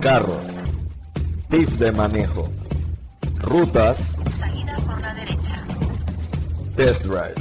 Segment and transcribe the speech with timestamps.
[0.00, 0.42] carros,
[1.50, 2.48] tips de manejo,
[3.42, 5.62] rutas, salida por la derecha,
[6.74, 7.34] test drive,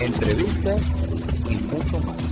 [0.00, 0.94] entrevistas
[1.50, 2.30] y mucho más.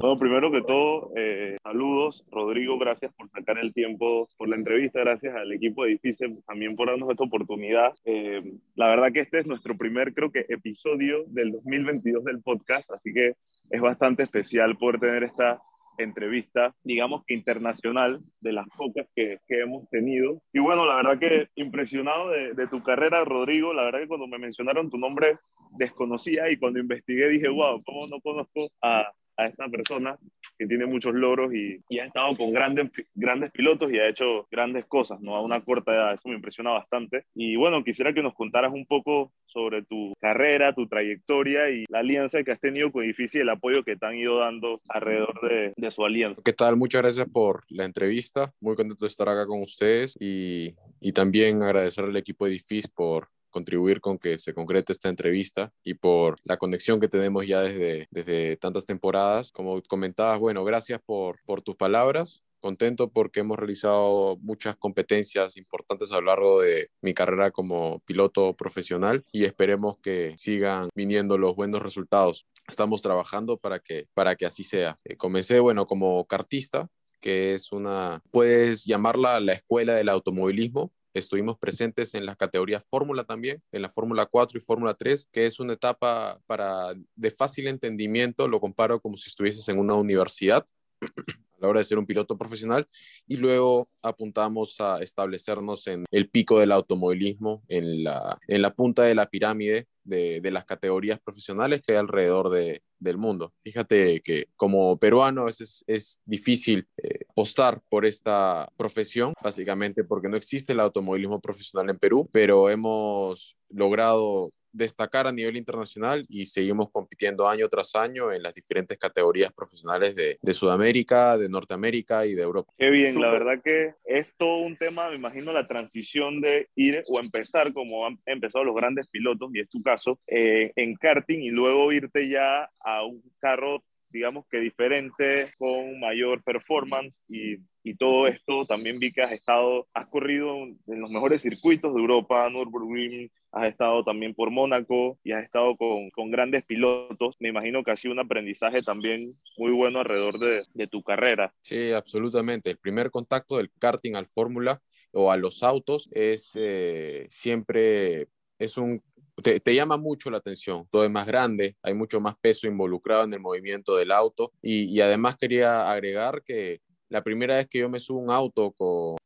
[0.00, 2.24] Bueno, primero que todo, eh, saludos.
[2.30, 5.00] Rodrigo, gracias por sacar el tiempo por la entrevista.
[5.00, 7.92] Gracias al equipo de Edifice también por darnos esta oportunidad.
[8.04, 8.42] Eh,
[8.74, 13.12] la verdad que este es nuestro primer, creo que, episodio del 2022 del podcast, así
[13.12, 13.34] que
[13.70, 15.60] es bastante especial poder tener esta
[15.98, 20.42] entrevista, digamos que internacional, de las pocas que, que hemos tenido.
[20.52, 23.72] Y bueno, la verdad que impresionado de, de tu carrera, Rodrigo.
[23.72, 25.38] La verdad que cuando me mencionaron tu nombre
[25.72, 30.18] desconocía y cuando investigué dije, wow, ¿cómo no conozco a, a esta persona
[30.58, 34.46] que tiene muchos logros y, y, ha estado con grandes, grandes pilotos y ha hecho
[34.50, 35.34] grandes cosas, ¿no?
[35.34, 37.24] A una corta edad, eso me impresiona bastante.
[37.34, 42.00] Y bueno, quisiera que nos contaras un poco sobre tu carrera, tu trayectoria y la
[42.00, 45.40] alianza que has tenido con Edifici y el apoyo que te han ido dando alrededor
[45.42, 46.42] de, de su alianza.
[46.44, 46.76] ¿Qué tal?
[46.76, 48.52] Muchas gracias por la entrevista.
[48.60, 52.88] Muy contento de estar acá con ustedes y, y también agradecer al equipo de Edifici
[52.94, 57.62] por contribuir con que se concrete esta entrevista y por la conexión que tenemos ya
[57.62, 59.52] desde, desde tantas temporadas.
[59.52, 62.42] Como comentabas, bueno, gracias por, por tus palabras.
[62.58, 68.54] Contento porque hemos realizado muchas competencias importantes a lo largo de mi carrera como piloto
[68.54, 72.46] profesional y esperemos que sigan viniendo los buenos resultados.
[72.68, 74.98] Estamos trabajando para que, para que así sea.
[75.04, 76.88] Eh, comencé, bueno, como cartista,
[77.20, 83.24] que es una, puedes llamarla la escuela del automovilismo, estuvimos presentes en las categorías Fórmula
[83.24, 87.68] también, en la Fórmula 4 y Fórmula 3, que es una etapa para de fácil
[87.68, 90.64] entendimiento, lo comparo como si estuvieses en una universidad
[91.00, 92.88] a la hora de ser un piloto profesional
[93.26, 99.02] y luego apuntamos a establecernos en el pico del automovilismo, en la, en la punta
[99.02, 103.52] de la pirámide de, de las categorías profesionales que hay alrededor de, del mundo.
[103.62, 110.72] Fíjate que como peruano es difícil eh, apostar por esta profesión, básicamente porque no existe
[110.72, 117.48] el automovilismo profesional en Perú, pero hemos logrado destacar a nivel internacional y seguimos compitiendo
[117.48, 122.42] año tras año en las diferentes categorías profesionales de, de Sudamérica, de Norteamérica y de
[122.42, 122.72] Europa.
[122.78, 127.02] Qué bien, la verdad que es todo un tema, me imagino, la transición de ir
[127.08, 131.40] o empezar como han empezado los grandes pilotos, y es tu caso, eh, en karting
[131.40, 133.82] y luego irte ya a un carro
[134.12, 139.88] digamos que diferente, con mayor performance y, y, todo esto también vi que has estado,
[139.94, 145.32] has corrido en los mejores circuitos de Europa, Nürburgring, has estado también por Mónaco y
[145.32, 147.36] has estado con, con, grandes pilotos.
[147.38, 149.28] Me imagino que ha sido un aprendizaje también
[149.58, 151.52] muy bueno alrededor de, de tu carrera.
[151.62, 152.70] Sí, absolutamente.
[152.70, 154.80] El primer contacto del karting al Fórmula
[155.12, 159.02] o a los autos es eh, siempre es un
[159.42, 160.86] te, llama mucho la atención.
[160.90, 164.52] Todo es más grande, hay mucho más peso involucrado en el movimiento del auto.
[164.62, 168.72] Y, y además quería agregar que la primera vez que yo me subo un auto
[168.72, 169.16] con,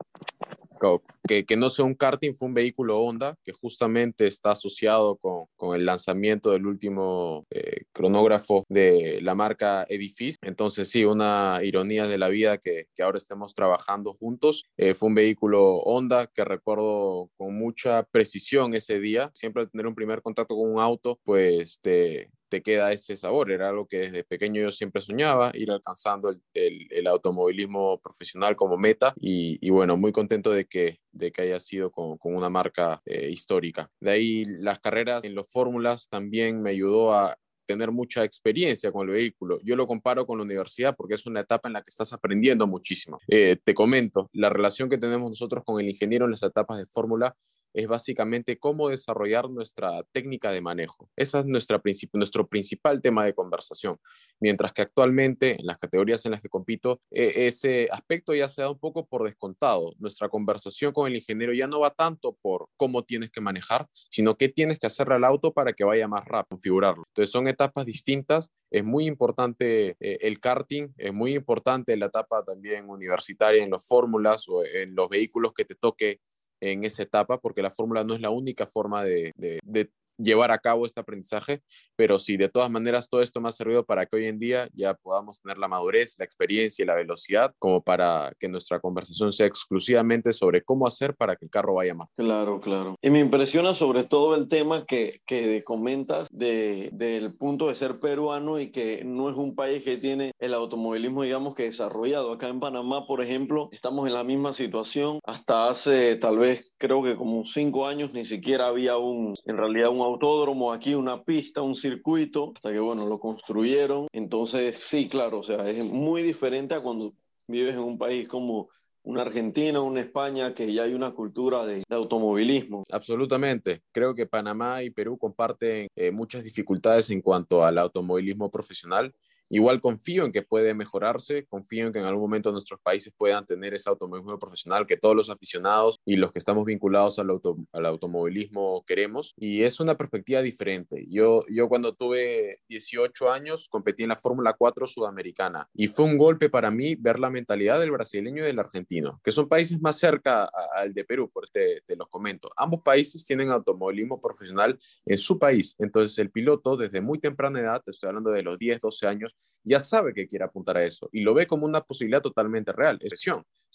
[1.26, 5.84] que, no sea un karting, fue un vehículo Honda que justamente está asociado con, el
[5.84, 10.38] lanzamiento del último eh, cronógrafo de la marca Edifice.
[10.42, 14.64] Entonces, sí, una ironía de la vida que, que ahora estemos trabajando juntos.
[14.76, 19.30] Eh, fue un vehículo Honda que recuerdo con mucha precisión ese día.
[19.34, 23.50] Siempre al tener un primer contacto con un auto, pues te, te queda ese sabor.
[23.50, 29.14] Era algo que desde pequeño yo siempre soñaba, ir alcanzando el, automovilismo profesional como meta
[29.16, 33.28] y, bueno, muy contento de que, de que haya sido con, con una marca eh,
[33.30, 33.90] histórica.
[34.00, 37.36] De ahí las carreras en los fórmulas también me ayudó a
[37.66, 39.58] tener mucha experiencia con el vehículo.
[39.62, 42.66] Yo lo comparo con la universidad porque es una etapa en la que estás aprendiendo
[42.66, 43.18] muchísimo.
[43.28, 46.86] Eh, te comento, la relación que tenemos nosotros con el ingeniero en las etapas de
[46.86, 47.36] fórmula
[47.76, 51.10] es básicamente cómo desarrollar nuestra técnica de manejo.
[51.14, 51.80] Ese es nuestra
[52.14, 53.98] nuestro principal tema de conversación.
[54.40, 58.62] Mientras que actualmente en las categorías en las que compito, eh, ese aspecto ya se
[58.62, 59.92] da un poco por descontado.
[59.98, 64.38] Nuestra conversación con el ingeniero ya no va tanto por cómo tienes que manejar, sino
[64.38, 67.04] qué tienes que hacerle al auto para que vaya más rápido, configurarlo.
[67.08, 68.50] Entonces son etapas distintas.
[68.70, 73.86] Es muy importante eh, el karting, es muy importante la etapa también universitaria en las
[73.86, 76.20] fórmulas o en los vehículos que te toque
[76.60, 80.58] en esa etapa, porque la fórmula no es la única forma de, de, llevar a
[80.58, 81.62] cabo este aprendizaje,
[81.96, 84.68] pero sí, de todas maneras, todo esto me ha servido para que hoy en día
[84.72, 89.32] ya podamos tener la madurez, la experiencia y la velocidad como para que nuestra conversación
[89.32, 92.08] sea exclusivamente sobre cómo hacer para que el carro vaya más.
[92.16, 92.96] Claro, claro.
[93.02, 97.98] Y me impresiona sobre todo el tema que, que comentas de, del punto de ser
[98.00, 102.32] peruano y que no es un país que tiene el automovilismo, digamos, que desarrollado.
[102.32, 105.20] Acá en Panamá, por ejemplo, estamos en la misma situación.
[105.24, 109.90] Hasta hace tal vez, creo que como cinco años, ni siquiera había un, en realidad,
[109.90, 114.06] un autódromo aquí, una pista, un circuito, hasta que, bueno, lo construyeron.
[114.12, 117.14] Entonces, sí, claro, o sea, es muy diferente a cuando
[117.46, 118.68] vives en un país como
[119.02, 122.82] una Argentina, una España, que ya hay una cultura de, automovilismo.
[122.90, 123.82] Absolutamente.
[123.92, 129.14] Creo que Panamá y Perú comparten eh, muchas dificultades en cuanto al automovilismo profesional
[129.48, 133.46] Igual confío en que puede mejorarse, confío en que en algún momento nuestros países puedan
[133.46, 137.30] tener ese automovilismo profesional que todos los aficionados y los que estamos vinculados al,
[137.72, 139.34] al automovilismo queremos.
[139.36, 141.06] Y es una perspectiva diferente.
[141.08, 146.16] Yo, yo cuando tuve 18 años competí en la Fórmula 4 sudamericana y fue un
[146.16, 149.98] golpe para mí ver la mentalidad del brasileño y del argentino, que son países más
[149.98, 152.50] cerca al de Perú, por este te los comento.
[152.56, 155.74] Ambos países tienen automovilismo profesional en su país.
[155.78, 159.80] Entonces el piloto desde muy temprana edad, estoy hablando de los 10, 12 años, ya
[159.80, 163.20] sabe que quiere apuntar a eso y lo ve como una posibilidad totalmente real, es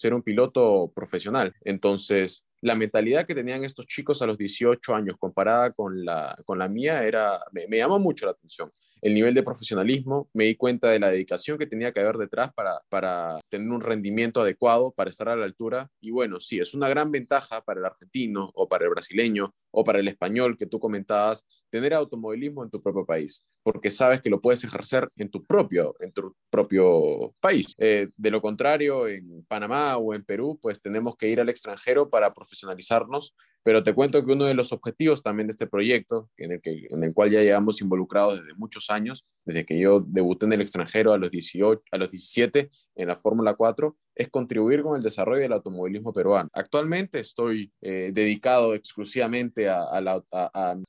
[0.01, 1.53] ser un piloto profesional.
[1.61, 6.59] Entonces, la mentalidad que tenían estos chicos a los 18 años comparada con la, con
[6.59, 8.69] la mía era, me, me llamó mucho la atención
[9.01, 12.53] el nivel de profesionalismo, me di cuenta de la dedicación que tenía que haber detrás
[12.53, 15.89] para, para tener un rendimiento adecuado, para estar a la altura.
[15.99, 19.83] Y bueno, sí, es una gran ventaja para el argentino o para el brasileño o
[19.83, 24.29] para el español que tú comentabas, tener automovilismo en tu propio país, porque sabes que
[24.29, 27.73] lo puedes ejercer en tu propio, en tu propio país.
[27.79, 32.09] Eh, de lo contrario, en Panamá o en Perú, pues tenemos que ir al extranjero
[32.09, 36.53] para profesionalizarnos, pero te cuento que uno de los objetivos también de este proyecto, en
[36.53, 40.45] el, que, en el cual ya llevamos involucrados desde muchos años, desde que yo debuté
[40.45, 44.81] en el extranjero a los, 18, a los 17 en la Fórmula 4, es contribuir
[44.81, 46.49] con el desarrollo del automovilismo peruano.
[46.53, 50.21] Actualmente estoy eh, dedicado exclusivamente a, a,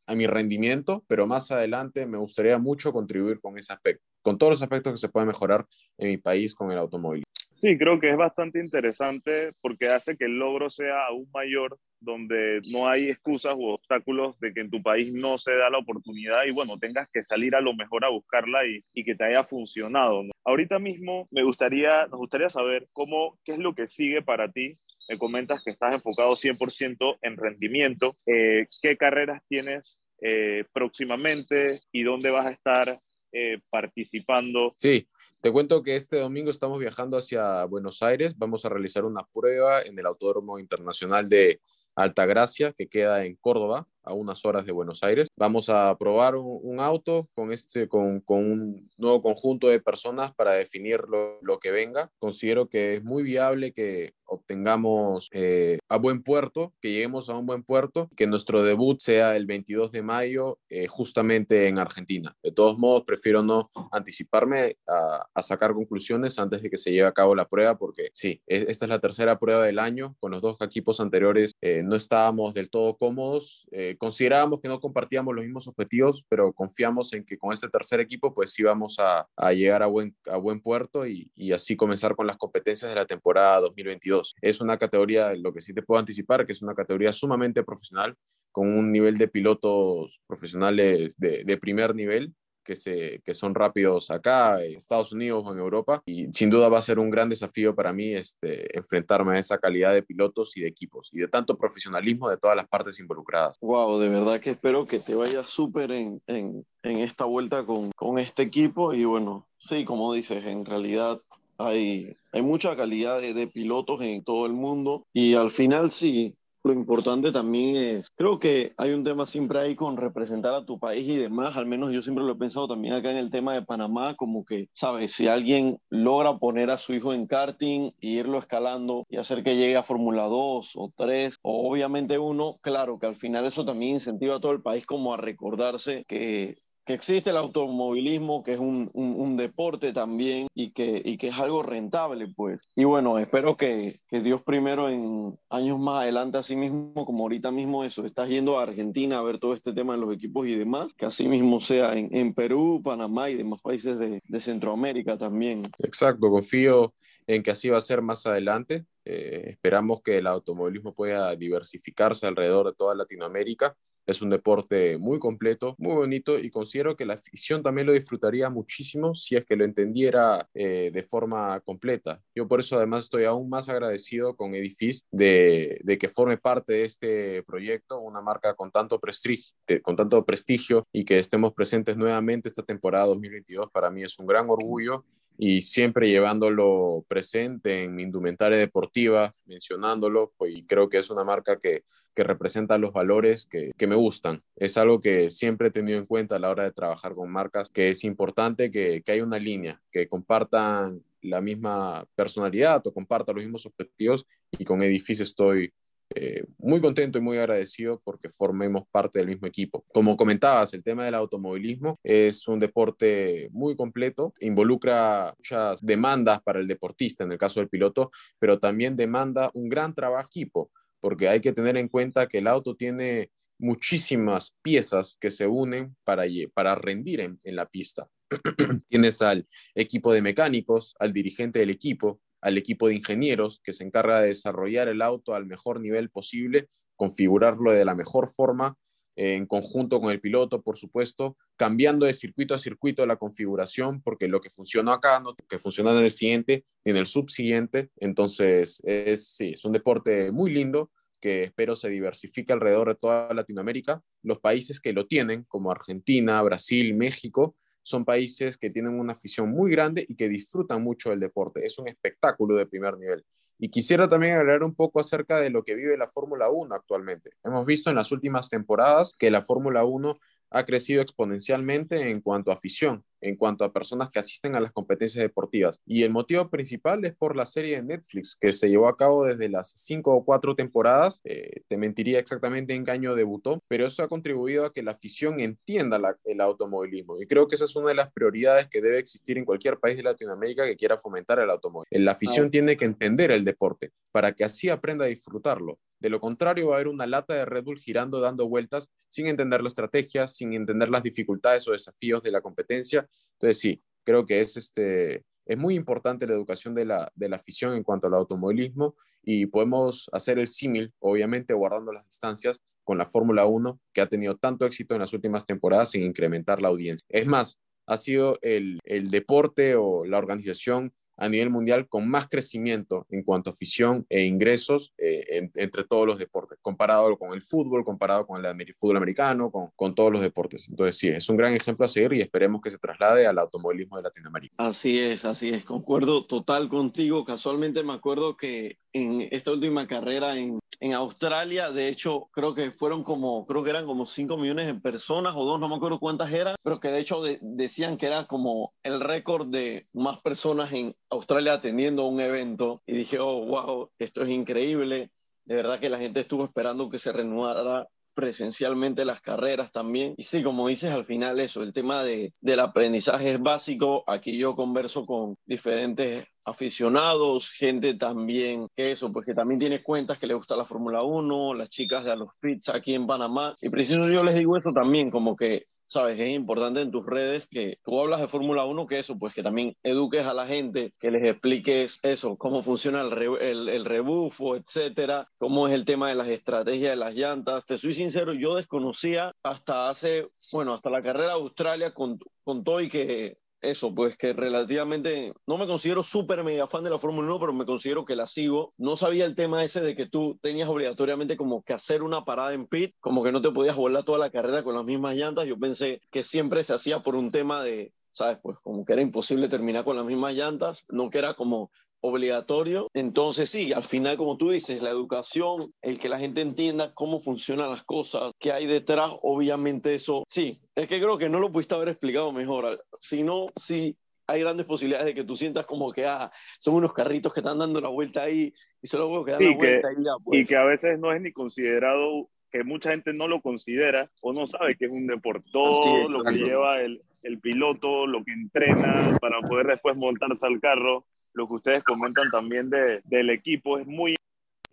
[0.06, 4.52] a, mi rendimiento, pero más adelante me gustaría mucho contribuir con ese aspecto, con todos
[4.52, 5.66] los aspectos que se pueden mejorar
[5.98, 7.26] en mi país con el automovilismo.
[7.62, 12.60] Sí, creo que es bastante interesante porque hace que el logro sea aún mayor, donde
[12.72, 16.44] no hay excusas u obstáculos de que en tu país no se da la oportunidad
[16.44, 20.24] y bueno, tengas que salir a lo mejor a buscarla y, que te haya funcionado.
[20.44, 24.74] Ahorita mismo me gustaría, nos gustaría saber cómo, qué es lo que sigue para ti.
[25.08, 28.16] Me comentas que estás enfocado 100% en rendimiento.
[28.26, 33.00] Eh, ¿Qué carreras tienes eh, próximamente y dónde vas a estar
[33.34, 34.76] eh, participando.
[34.78, 35.06] Sí,
[35.42, 38.34] te cuento que este domingo estamos viajando hacia Buenos Aires.
[38.38, 41.60] Vamos a realizar una prueba en el Autódromo Internacional de
[41.96, 45.28] Altagracia, que queda en Córdoba a unas horas de Buenos Aires.
[45.36, 50.52] Vamos a probar un, auto con, este, con, con, un nuevo conjunto de personas para
[50.52, 52.10] definir lo, lo, que venga.
[52.18, 57.46] Considero que es muy viable que obtengamos eh, a buen puerto, que lleguemos a un
[57.46, 62.34] buen puerto, que nuestro debut sea el 22 de mayo eh, justamente en Argentina.
[62.42, 67.06] De todos modos, prefiero no anticiparme a, a, sacar conclusiones antes de que se lleve
[67.06, 70.16] a cabo la prueba, porque sí, esta es la tercera prueba del año.
[70.18, 73.66] Con los dos equipos anteriores eh, no estábamos del todo cómodos.
[73.70, 78.00] Eh, considerábamos que no compartíamos los mismos objetivos, pero confiamos en que con este tercer
[78.00, 82.14] equipo pues íbamos a, a llegar a buen, a buen puerto y, y, así comenzar
[82.16, 84.34] con las competencias de la temporada 2022.
[84.40, 88.16] Es una categoría, lo que sí te puedo anticipar, que es una categoría sumamente profesional,
[88.52, 94.10] con un nivel de pilotos profesionales de, de primer nivel que, se, que son rápidos
[94.10, 96.02] acá, en Estados Unidos o en Europa.
[96.06, 99.58] Y sin duda va a ser un gran desafío para mí este, enfrentarme a esa
[99.58, 103.58] calidad de pilotos y de equipos y de tanto profesionalismo de todas las partes involucradas.
[103.60, 107.90] Wow, de verdad que espero que te vaya súper en, en, en, esta vuelta con,
[107.92, 108.94] con este equipo.
[108.94, 111.18] Y bueno, sí, como dices, en realidad
[111.58, 116.34] hay, hay mucha calidad de, de, pilotos en todo el mundo y al final sí,
[116.64, 120.78] lo importante también es, creo que hay un tema siempre ahí con representar a tu
[120.78, 123.54] país y demás, al menos yo siempre lo he pensado también acá en el tema
[123.54, 125.12] de Panamá, como que, ¿sabes?
[125.12, 129.56] Si alguien logra poner a su hijo en karting e irlo escalando y hacer que
[129.56, 133.94] llegue a Fórmula 2 o 3, o obviamente uno, claro que al final eso también
[133.94, 138.58] incentiva a todo el país como a recordarse que que existe el automovilismo, que es
[138.58, 142.68] un, un, deporte también y que, y que es algo rentable, pues.
[142.74, 147.50] Y bueno, espero que, que, Dios primero en años más adelante, así mismo, como ahorita
[147.50, 150.54] mismo eso, estás yendo a Argentina a ver todo este tema de los equipos y
[150.54, 155.16] demás, que así mismo sea en, en Perú, Panamá y demás países de, de, Centroamérica
[155.16, 155.70] también.
[155.78, 156.94] Exacto, confío
[157.26, 158.84] en que así va a ser más adelante.
[159.04, 165.18] Eh, esperamos que el automovilismo pueda diversificarse alrededor de toda Latinoamérica es un deporte muy
[165.18, 169.56] completo, muy bonito y considero que la afición también lo disfrutaría muchísimo si es que
[169.56, 172.20] lo entendiera eh, de forma completa.
[172.34, 176.84] Yo por eso además estoy aún más agradecido con Edifice de, que forme parte de
[176.84, 182.48] este proyecto, una marca con tanto, prestigio, con tanto prestigio y que estemos presentes nuevamente
[182.48, 185.04] esta temporada 2022 para mí es un gran orgullo
[185.44, 191.24] y siempre llevándolo presente en mi indumentaria deportiva, mencionándolo, pues y creo que es una
[191.24, 191.82] marca que,
[192.14, 194.44] que representa los valores que, que, me gustan.
[194.54, 197.70] Es algo que siempre he tenido en cuenta a la hora de trabajar con marcas,
[197.70, 203.34] que es importante que, que haya una línea, que compartan la misma personalidad o compartan
[203.34, 205.72] los mismos objetivos y con Edifice estoy
[206.14, 209.84] eh, muy contento y muy agradecido porque formemos parte del mismo equipo.
[209.92, 216.60] Como comentabas, el tema del automovilismo es un deporte muy completo, involucra muchas demandas para
[216.60, 221.28] el deportista, en el caso del piloto, pero también demanda un gran trabajo equipo, porque
[221.28, 226.24] hay que tener en cuenta que el auto tiene muchísimas piezas que se unen para,
[226.54, 228.08] para rendir en, en la pista.
[228.88, 233.84] Tienes al equipo de mecánicos, al dirigente del equipo, al equipo de ingenieros que se
[233.84, 238.76] encarga de desarrollar el auto al mejor nivel posible, configurarlo de la mejor forma
[239.14, 244.02] eh, en conjunto con el piloto, por supuesto, cambiando de circuito a circuito la configuración,
[244.02, 247.90] porque lo que funcionó acá no que funciona en el siguiente en el subsiguiente.
[247.96, 253.32] Entonces, es, sí, es un deporte muy lindo que espero se diversifique alrededor de toda
[253.32, 254.02] Latinoamérica.
[254.22, 259.50] Los países que lo tienen, como Argentina, Brasil, México, son países que tienen una afición
[259.50, 261.64] muy grande y que disfrutan mucho del deporte.
[261.66, 263.24] Es un espectáculo de primer nivel.
[263.58, 267.30] Y quisiera también hablar un poco acerca de lo que vive la Fórmula 1 actualmente.
[267.44, 270.14] Hemos visto en las últimas temporadas que la Fórmula 1
[270.50, 274.72] ha crecido exponencialmente en cuanto a afición, en cuanto a personas que asisten a las
[274.72, 275.80] competencias deportivas.
[275.86, 279.24] Y el motivo principal es por la serie de Netflix que se llevó a cabo
[279.24, 281.20] desde las cinco o cuatro temporadas.
[281.24, 284.92] Eh, te mentiría exactamente en qué año debutó, pero eso ha contribuido a que la
[284.92, 287.20] afición entienda el automovilismo.
[287.20, 289.96] Y creo que esa es una de las prioridades que debe existir en cualquier país
[289.96, 291.86] de Latinoamérica que quiera fomentar el automóvil.
[291.90, 295.78] La afición tiene que entender el deporte para que así aprenda a disfrutarlo.
[296.02, 299.28] De lo contrario, va a haber una lata de Red Bull girando, dando vueltas, sin
[299.28, 303.08] entender la estrategia, sin entender las dificultades o desafíos de la competencia.
[303.34, 307.36] Entonces, sí, creo que es, este, es muy importante la educación de la, de la
[307.36, 312.98] afición en cuanto al automovilismo y podemos hacer el símil, obviamente guardando las distancias, con
[312.98, 316.68] la Fórmula 1, que ha tenido tanto éxito en las últimas temporadas sin incrementar la
[316.68, 317.06] audiencia.
[317.08, 320.92] Es más, ha sido el, el deporte o la organización
[321.22, 326.04] a nivel mundial con más crecimiento en cuanto a afición e ingresos eh, entre todos
[326.04, 330.20] los deportes, comparado con el fútbol, comparado con el fútbol americano, con, con, todos los
[330.20, 330.68] deportes.
[330.68, 333.96] Entonces, sí, es un gran ejemplo a seguir y esperemos que se traslade al automovilismo
[333.98, 334.54] de Latinoamérica.
[334.58, 337.24] Así es, así es, concuerdo total contigo.
[337.24, 342.72] Casualmente me acuerdo que en esta última carrera en, en Australia, de hecho, creo que
[342.72, 346.00] fueron como, creo que eran como 5 millones de personas o dos, no me acuerdo
[346.00, 350.72] cuántas eran, pero que de hecho decían que era como el récord de más personas
[350.72, 352.82] en Australia atendiendo un evento.
[352.84, 355.12] Y dije, oh, wow, esto es increíble.
[355.44, 360.14] De verdad que la gente estuvo esperando que se reanudara presencialmente las carreras también.
[360.16, 364.04] Y sí, como dices al final eso, el tema de, del aprendizaje es básico.
[364.06, 370.26] Aquí yo converso con diferentes aficionados, gente también eso, pues que también tiene cuentas que
[370.26, 373.54] le gusta la Fórmula 1, las chicas de los pits aquí en Panamá.
[373.60, 377.46] Y preciso yo les digo eso también, como que sabes, es importante en tus redes
[377.50, 380.92] que tú hablas de Fórmula 1, que eso, pues que también eduques a la gente,
[380.98, 386.28] que les expliques eso, cómo funciona el, rebufo, etcétera, cómo es el tema de las
[386.28, 387.64] estrategias de las llantas.
[387.64, 392.64] Te soy sincero, yo desconocía hasta hace, bueno, hasta la carrera de Australia con, con
[392.64, 396.98] todo y que eso, pues que relativamente no me considero súper mega fan de la
[396.98, 398.74] Fórmula 1, pero me considero que la sigo.
[398.76, 402.52] No sabía el tema ese de que tú tenías obligatoriamente como que hacer una parada
[402.52, 405.46] en pit, como que no te podías volar toda la carrera con las mismas llantas.
[405.46, 408.38] Yo pensé que siempre se hacía por un tema de, ¿sabes?
[408.42, 411.70] Pues como que era imposible terminar con las mismas llantas, no que era como
[412.02, 412.88] obligatorio.
[412.92, 417.20] Entonces sí, al final, como tú dices, la educación, el que la gente entienda cómo
[417.20, 421.50] funcionan las cosas, qué hay detrás, obviamente eso, sí, es que creo que no lo
[421.50, 422.84] pudiste haber explicado mejor.
[422.98, 426.92] Si no, sí, hay grandes posibilidades de que tú sientas como que ah, son unos
[426.92, 430.04] carritos que están dando la vuelta ahí y solo veo que dan la vuelta y
[430.04, 430.40] ya, pues.
[430.40, 434.32] Y que a veces no es ni considerado, que mucha gente no lo considera o
[434.32, 435.48] no sabe que es un deporte.
[435.52, 440.60] Todo lo que lleva el, el piloto, lo que entrena para poder después montarse al
[440.60, 444.14] carro, lo que ustedes comentan también de, del equipo es muy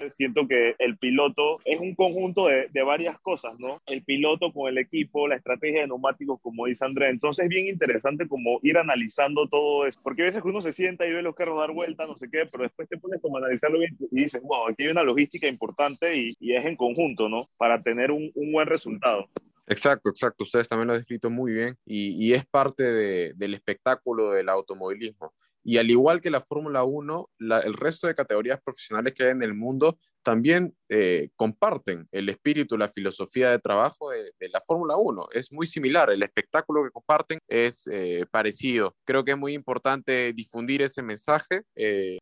[0.09, 3.81] siento que el piloto es un conjunto de, de, varias cosas, ¿no?
[3.85, 7.11] El piloto con el equipo, la estrategia de neumáticos, como dice Andrés.
[7.11, 11.05] Entonces es bien interesante como ir analizando todo eso, porque a veces uno se sienta
[11.05, 13.39] y ve los carros dar vuelta, no sé qué, pero después te pones como a
[13.39, 17.27] analizarlo bien y dices, wow, aquí hay una logística importante y, y es en conjunto,
[17.27, 17.49] ¿no?
[17.57, 19.27] Para tener un, un buen resultado.
[19.67, 20.43] Exacto, exacto.
[20.43, 24.49] Ustedes también lo han descrito muy bien y, y es parte de, del espectáculo del
[24.49, 25.31] automovilismo.
[25.63, 29.43] Y al igual que la Fórmula 1, el resto de categorías profesionales que hay en
[29.43, 35.27] el mundo también eh, comparten el espíritu, la filosofía de trabajo de, la Fórmula 1.
[35.31, 38.95] Es muy similar, el espectáculo que comparten es eh, parecido.
[39.05, 42.17] Creo que es muy importante difundir ese mensaje eh,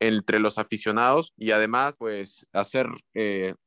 [0.00, 2.86] entre los aficionados y además pues hacer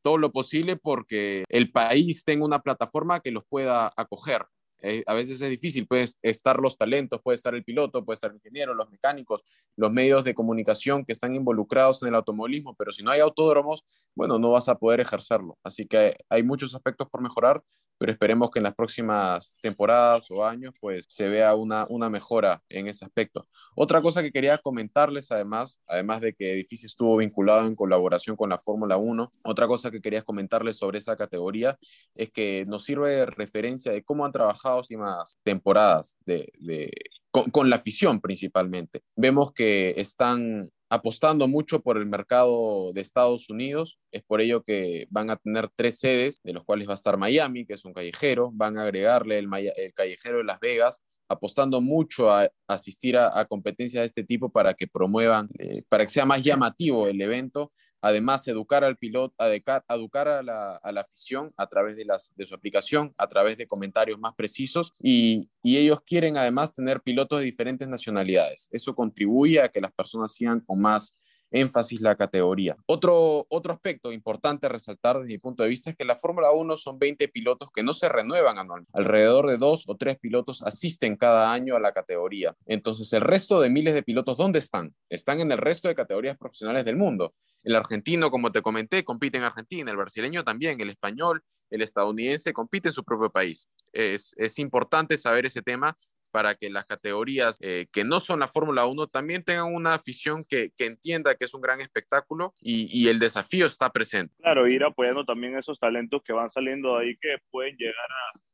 [0.02, 4.46] todo lo posible porque el país tenga una plataforma que los pueda acoger.
[4.82, 8.30] Eh, a veces es difícil, pueden estar los talentos, puede estar el piloto, puede estar
[8.32, 9.44] el ingeniero, los mecánicos,
[9.76, 13.84] los medios de comunicación que están involucrados en el automovilismo, pero si no hay autódromos,
[14.16, 15.58] bueno, no vas a poder ejercerlo.
[15.64, 17.64] Así que hay muchos aspectos por mejorar,
[17.98, 22.62] pero esperemos que en las próximas temporadas o años pues se vea una, una mejora
[22.70, 23.48] en ese aspecto.
[23.76, 28.50] Otra cosa que quería comentarles además, además de que Edificio estuvo vinculado en colaboración con
[28.50, 31.78] la Fórmula 1, otra cosa que quería comentarles sobre esa categoría
[32.16, 36.92] es que nos sirve de referencia de cómo han trabajado últimas temporadas de,
[37.32, 39.04] con, con la afición principalmente.
[39.16, 44.00] Vemos que están apostando mucho por el mercado de Estados Unidos.
[44.12, 47.18] Es por ello que van a tener tres sedes, de los cuales va a estar
[47.18, 48.52] Miami, que es un callejero.
[48.54, 49.50] Van a agregarle el,
[49.94, 54.88] callejero de Las Vegas, apostando mucho a asistir a, competencias de este tipo para que
[54.88, 57.72] promuevan, eh, para que sea más llamativo el evento.
[58.06, 63.16] Además, educar al piloto, educar, a, la, afición a través de, las, de su aplicación,
[63.18, 67.88] a través de comentarios más precisos y, y ellos quieren además tener pilotos de diferentes
[67.88, 68.70] nacionalidades.
[68.72, 71.18] Eso contribuye a que las personas sigan con más
[71.52, 72.76] énfasis la categoría.
[72.86, 76.52] Otro, otro aspecto importante a resaltar desde mi punto de vista es que la Fórmula
[76.52, 78.92] 1 son 20 pilotos que no se renuevan anualmente.
[78.94, 82.56] Alrededor de dos o tres pilotos asisten cada año a la categoría.
[82.66, 84.94] Entonces, el resto de miles de pilotos, ¿dónde están?
[85.10, 87.34] Están en el resto de categorías profesionales del mundo.
[87.64, 92.54] El argentino, como te comenté, compite en Argentina, el brasileño también, el español, el estadounidense
[92.54, 93.68] compite en su propio país.
[93.92, 95.96] Es, es importante saber ese tema
[96.36, 100.44] para que las categorías eh, que no son la Fórmula 1 también tengan una afición
[100.44, 104.36] que, que, entienda que es un gran espectáculo y, y, el desafío está presente.
[104.42, 108.10] Claro, ir apoyando también esos talentos que van saliendo de ahí que pueden llegar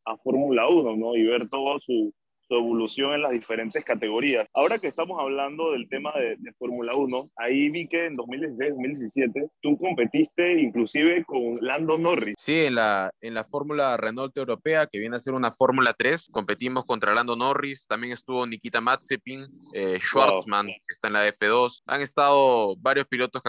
[0.05, 1.15] a, a Fórmula 1, ¿no?
[1.15, 2.13] Y ver todo su,
[2.55, 4.47] evolución en las diferentes categorías.
[4.53, 9.77] Ahora que estamos hablando del tema de, Fórmula 1, ahí vi que en 2016-2017 tú
[9.77, 12.35] competiste inclusive con Lando Norris.
[12.37, 16.29] Sí, en la, en la Fórmula Renault Europea, que viene a ser una Fórmula 3,
[16.31, 21.81] competimos contra Lando Norris, también estuvo Nikita Mazepin, eh, Schwartzman, que está en la F2,
[21.85, 23.41] han estado varios pilotos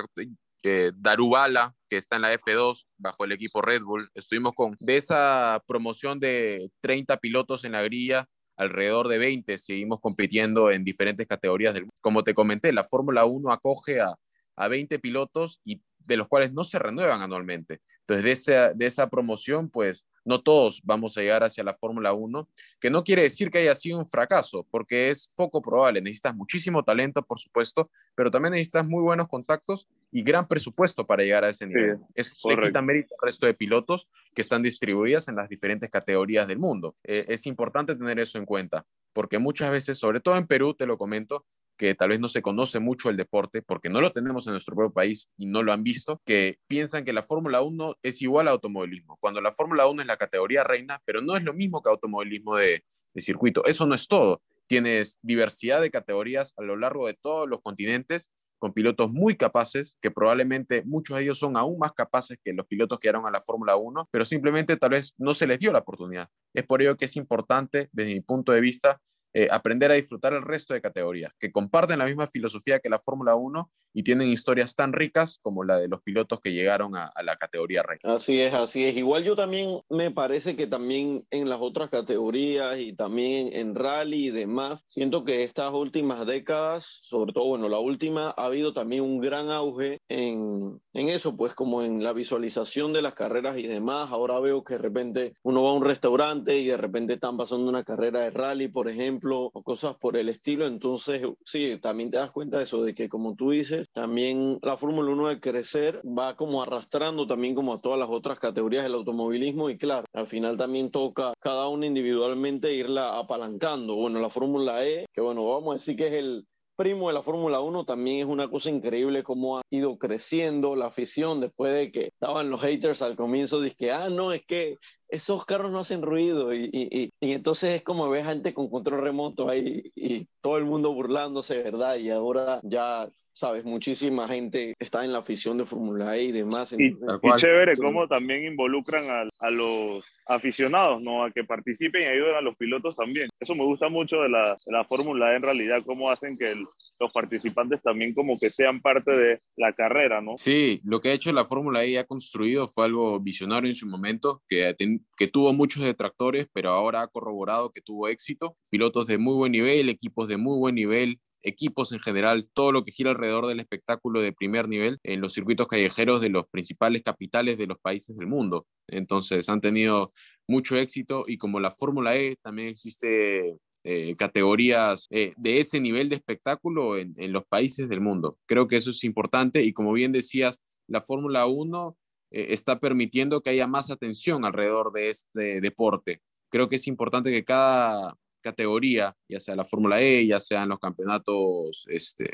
[0.62, 4.09] que Darubala, que está en la F2 bajo el equipo Red Bull.
[4.14, 8.27] Estuvimos con de esa promoción de 30 pilotos en la grilla,
[8.62, 13.53] alrededor de 20, seguimos compitiendo en diferentes categorías del Como te comenté, la Fórmula 1
[13.53, 14.14] acoge a,
[14.57, 17.81] a 20 pilotos y de los cuales no se renuevan anualmente.
[18.01, 22.12] Entonces, de esa, de esa promoción, pues no todos vamos a llegar hacia la Fórmula
[22.12, 22.49] 1,
[22.81, 26.01] que no quiere decir que haya sido un fracaso, porque es poco probable.
[26.01, 31.23] Necesitas muchísimo talento, por supuesto, pero también necesitas muy buenos contactos y gran presupuesto para
[31.23, 31.99] llegar a ese nivel.
[32.15, 36.47] es le quita mérito al resto de pilotos que están distribuidas en las diferentes categorías
[36.47, 36.97] del mundo.
[37.05, 40.87] Eh, es importante tener eso en cuenta, porque muchas veces, sobre todo en Perú, te
[40.87, 44.46] lo comento, que tal vez no se conoce mucho el deporte porque no lo tenemos
[44.46, 47.96] en nuestro propio país y no lo han visto, que piensan que la Fórmula 1
[48.02, 51.42] es igual a automovilismo, cuando la Fórmula 1 es la categoría reina, pero no es
[51.42, 52.85] lo mismo que automovilismo de,
[53.16, 53.64] circuito.
[53.66, 54.40] Eso no es todo.
[54.66, 59.98] Tienes diversidad de categorías a lo largo de todos los continentes con pilotos muy capaces,
[60.00, 63.30] que probablemente muchos de ellos son aún más capaces que los pilotos que llegaron a
[63.32, 66.28] la Fórmula 1, pero simplemente tal vez no se les dio la oportunidad.
[66.54, 69.00] Es por ello que es importante, desde mi punto de vista,
[69.35, 72.99] eh, aprender a disfrutar el resto de categorías, que comparten la misma filosofía que la
[72.99, 77.11] Fórmula 1 y tienen historias tan ricas como la de los pilotos que llegaron a,
[77.23, 77.99] la categoría rey.
[78.03, 78.97] Así es, así es.
[78.97, 84.27] Igual yo también me parece que también en las otras categorías y también en rally
[84.27, 89.03] y demás, siento que estas últimas décadas, sobre todo, bueno, la última, ha habido también
[89.03, 94.11] un gran auge en, eso, pues como en la visualización de las carreras y demás.
[94.11, 97.68] Ahora veo que de repente uno va a un restaurante y de repente están pasando
[97.68, 100.66] una carrera de rally, por ejemplo, o cosas por el estilo.
[100.66, 104.77] Entonces, sí, también te das cuenta de eso, de que como tú dices, también la
[104.77, 108.94] Fórmula 1 de crecer va como arrastrando también como a todas las otras categorías del
[108.94, 113.94] automovilismo y claro, al final también toca cada una individualmente irla apalancando.
[113.94, 116.46] Bueno, la Fórmula E, que bueno, vamos a decir que es el
[116.83, 120.87] primo de la Fórmula 1 también es una cosa increíble cómo ha ido creciendo la
[120.87, 125.45] afición después de que estaban los haters al comienzo, que, ah, no, es que esos
[125.45, 129.49] carros no hacen ruido y, y, y, entonces es como ver gente con control remoto
[129.49, 131.99] ahí y todo el mundo burlándose, ¿verdad?
[131.99, 136.73] Y ahora ya sabes, muchísima gente está en la afición de Fórmula E y demás.
[136.73, 141.25] Y, entonces- y chévere cómo también involucran a, a los aficionados, ¿no?
[141.25, 143.29] A que participen y ayuden a los pilotos también.
[143.40, 146.53] Eso me gusta mucho de la, de la Fórmula E en realidad, cómo hacen que
[146.53, 146.66] el-
[147.01, 150.35] los participantes también como que sean parte de la carrera, ¿no?
[150.37, 153.75] Sí, lo que ha hecho la Fórmula E y ha construido fue algo visionario en
[153.75, 158.57] su momento, que, ten- que tuvo muchos detractores, pero ahora ha corroborado que tuvo éxito.
[158.71, 162.85] Pilotos de muy buen nivel, equipos de muy buen nivel, equipos en general, todo lo
[162.85, 167.02] que gira alrededor del espectáculo de primer nivel en los circuitos callejeros de los principales
[167.02, 168.66] capitales de los países del mundo.
[168.88, 170.12] Entonces han tenido
[170.48, 176.09] mucho éxito y como la Fórmula E también existe eh, categorías eh, de ese nivel
[176.09, 178.38] de espectáculo en, los países del mundo.
[178.46, 181.96] Creo que eso es importante y como bien decías, la Fórmula 1
[182.31, 186.20] eh, está permitiendo que haya más atención alrededor de este deporte.
[186.48, 190.78] Creo que es importante que cada categoría, ya sea la Fórmula E, ya sean los
[190.78, 192.28] campeonatos este,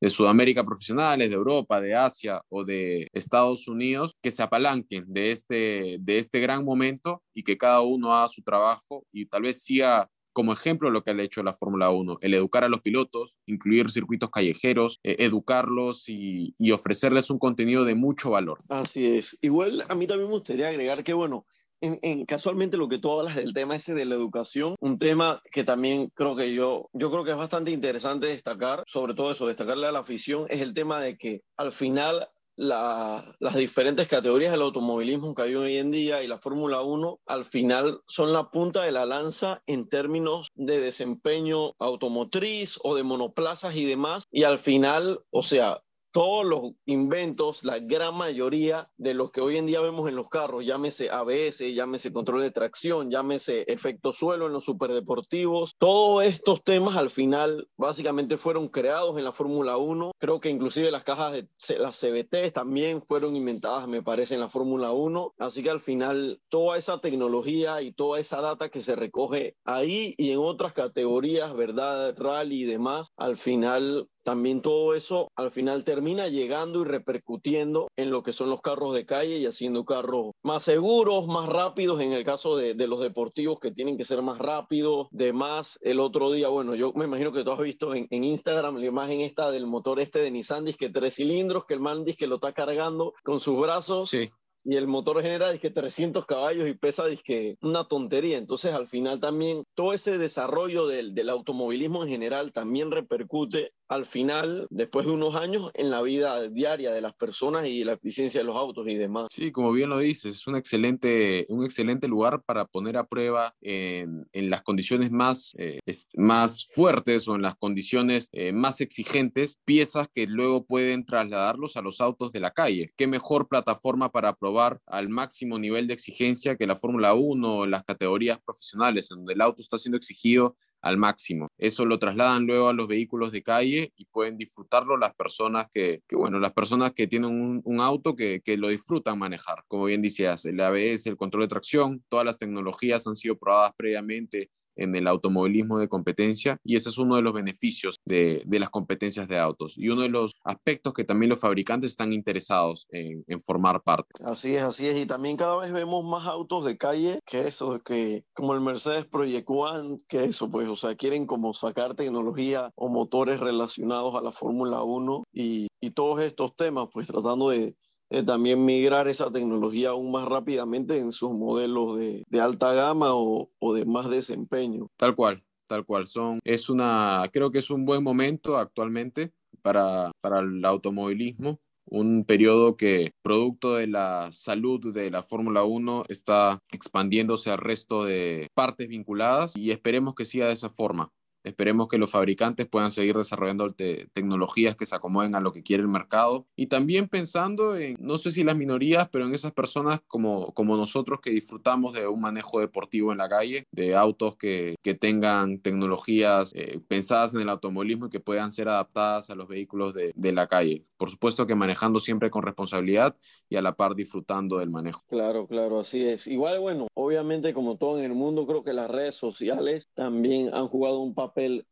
[0.00, 5.32] de Sudamérica profesionales, de Europa, de Asia o de Estados Unidos, que se apalanquen de
[5.32, 9.62] este, de este gran momento y que cada uno haga su trabajo y tal vez
[9.62, 10.08] siga
[10.38, 13.90] como ejemplo lo que ha hecho la Fórmula 1, el educar a los pilotos, incluir
[13.90, 18.58] circuitos callejeros, eh, educarlos y, y ofrecerles un contenido de mucho valor.
[18.68, 19.36] Así es.
[19.40, 21.44] Igual a mí también me gustaría agregar que, bueno,
[21.80, 25.42] en, en casualmente lo que tú hablas del tema ese de la educación, un tema
[25.52, 29.46] que también creo que yo, yo creo que es bastante interesante destacar, sobre todo eso,
[29.46, 32.28] destacarle a la afición, es el tema de que al final
[32.60, 37.20] la- las diferentes categorías del automovilismo que hay hoy en día y la Fórmula 1
[37.26, 43.04] al final son la punta de la lanza en términos de desempeño automotriz o de
[43.04, 44.24] monoplazas y demás.
[44.32, 45.82] Y al final, o sea,
[46.18, 50.28] todos los inventos, la gran mayoría de los que hoy en día vemos en los
[50.28, 56.64] carros, llámese ABS, llámese control de tracción, llámese efecto suelo en los superdeportivos, todos estos
[56.64, 60.10] temas al final básicamente fueron creados en la Fórmula 1.
[60.18, 64.48] Creo que inclusive las cajas de las CBT también fueron inventadas, me parece, en la
[64.48, 65.34] Fórmula 1.
[65.38, 70.16] Así que al final toda esa tecnología y toda esa data que se recoge ahí
[70.18, 72.16] y en otras categorías, ¿verdad?
[72.18, 78.10] Rally y demás, al final también todo eso al final termina llegando y repercutiendo en
[78.10, 82.12] lo que son los carros de calle y haciendo carros más seguros, más rápidos en
[82.12, 85.78] el caso de, de los deportivos que tienen que ser más rápidos, demás.
[85.82, 88.86] El otro día, bueno, yo me imagino que tú has visto en, en Instagram la
[88.86, 92.36] imagen esta del motor este de Nissan, que tres cilindros, que el man que lo
[92.36, 94.30] está cargando con sus brazos Sí,
[94.64, 98.36] y el motor genera que 300 caballos y pesa que una tontería.
[98.36, 104.04] Entonces, al final también todo ese desarrollo del, del automovilismo en general también repercute al
[104.04, 108.40] final, después de unos años, en la vida diaria de las personas y la eficiencia
[108.40, 109.28] de los autos y demás.
[109.30, 113.54] Sí, como bien lo dices, es un excelente, un excelente lugar para poner a prueba
[113.60, 115.80] en, en las condiciones más, eh,
[116.14, 121.82] más fuertes o en las condiciones eh, más exigentes, piezas que luego pueden trasladarlos a
[121.82, 122.92] los autos de la calle.
[122.96, 127.66] ¿Qué mejor plataforma para probar al máximo nivel de exigencia que la Fórmula 1 o
[127.66, 131.48] las categorías profesionales, en donde el auto está siendo exigido al máximo.
[131.58, 136.02] Eso lo trasladan luego a los vehículos de calle y pueden disfrutarlo las personas que,
[136.06, 139.64] que, bueno, las personas que tienen un, un auto que, que, lo disfrutan manejar.
[139.68, 143.72] Como bien decías, el ABS, el control de tracción, todas las tecnologías han sido probadas
[143.76, 148.58] previamente en el automovilismo de competencia y ese es uno de los beneficios de, de,
[148.58, 152.86] las competencias de autos y uno de los aspectos que también los fabricantes están interesados
[152.90, 154.08] en, en, formar parte.
[154.24, 157.80] Así es, así es y también cada vez vemos más autos de calle que eso,
[157.80, 162.70] que como el Mercedes Project One, que eso pues, o sea, quieren como sacar tecnología
[162.74, 167.74] o motores relacionados a la Fórmula 1 y, y todos estos temas pues tratando de,
[168.10, 173.14] eh, también migrar esa tecnología aún más rápidamente en sus modelos de, de alta gama
[173.14, 174.88] o, o, de más desempeño.
[174.96, 176.06] Tal cual, tal cual.
[176.06, 181.60] Son, es una, creo que es un buen momento actualmente para, para el automovilismo.
[181.90, 188.04] Un periodo que, producto de la salud de la Fórmula 1, está expandiéndose al resto
[188.04, 191.10] de partes vinculadas y esperemos que siga de esa forma.
[191.44, 195.62] Esperemos que los fabricantes puedan seguir desarrollando te tecnologías que se acomoden a lo que
[195.62, 199.52] quiere el mercado y también pensando en, no sé si las minorías, pero en esas
[199.52, 204.36] personas como, como nosotros que disfrutamos de un manejo deportivo en la calle, de autos
[204.36, 209.34] que, que tengan tecnologías eh, pensadas en el automovilismo y que puedan ser adaptadas a
[209.34, 210.84] los vehículos de, de la calle.
[210.96, 213.16] Por supuesto que manejando siempre con responsabilidad
[213.48, 215.02] y a la par disfrutando del manejo.
[215.08, 216.26] Claro, claro, así es.
[216.26, 220.66] Igual, bueno, obviamente como todo en el mundo, creo que las redes sociales también han
[220.68, 221.27] jugado un papel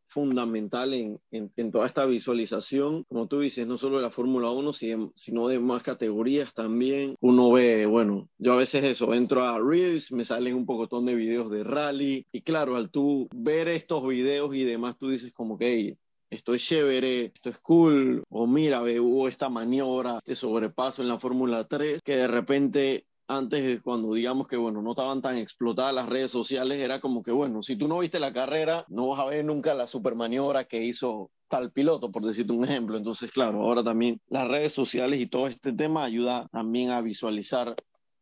[0.07, 4.73] fundamental en, en, toda esta visualización, como tú dices, no solo de la Fórmula 1,
[5.15, 7.15] sino de más categorías también.
[7.21, 11.15] Uno ve, bueno, yo a veces eso, entro a Reels, me salen un pocotón de
[11.15, 15.59] videos de rally, y claro, al tú ver estos videos y demás, tú dices como
[15.59, 15.99] que, hey,
[16.31, 21.09] esto es chévere, esto es cool, o mira, ve, hubo esta maniobra, este sobrepaso en
[21.09, 25.95] la Fórmula 3, que de repente antes cuando digamos que bueno no estaban tan explotadas
[25.95, 29.21] las redes sociales era como que bueno si tú no viste la carrera no vas
[29.21, 32.97] a ver nunca la super maniobra que hizo tal piloto por decirte un ejemplo.
[32.97, 37.75] Entonces claro ahora también las redes sociales y todo este tema ayuda también a visualizar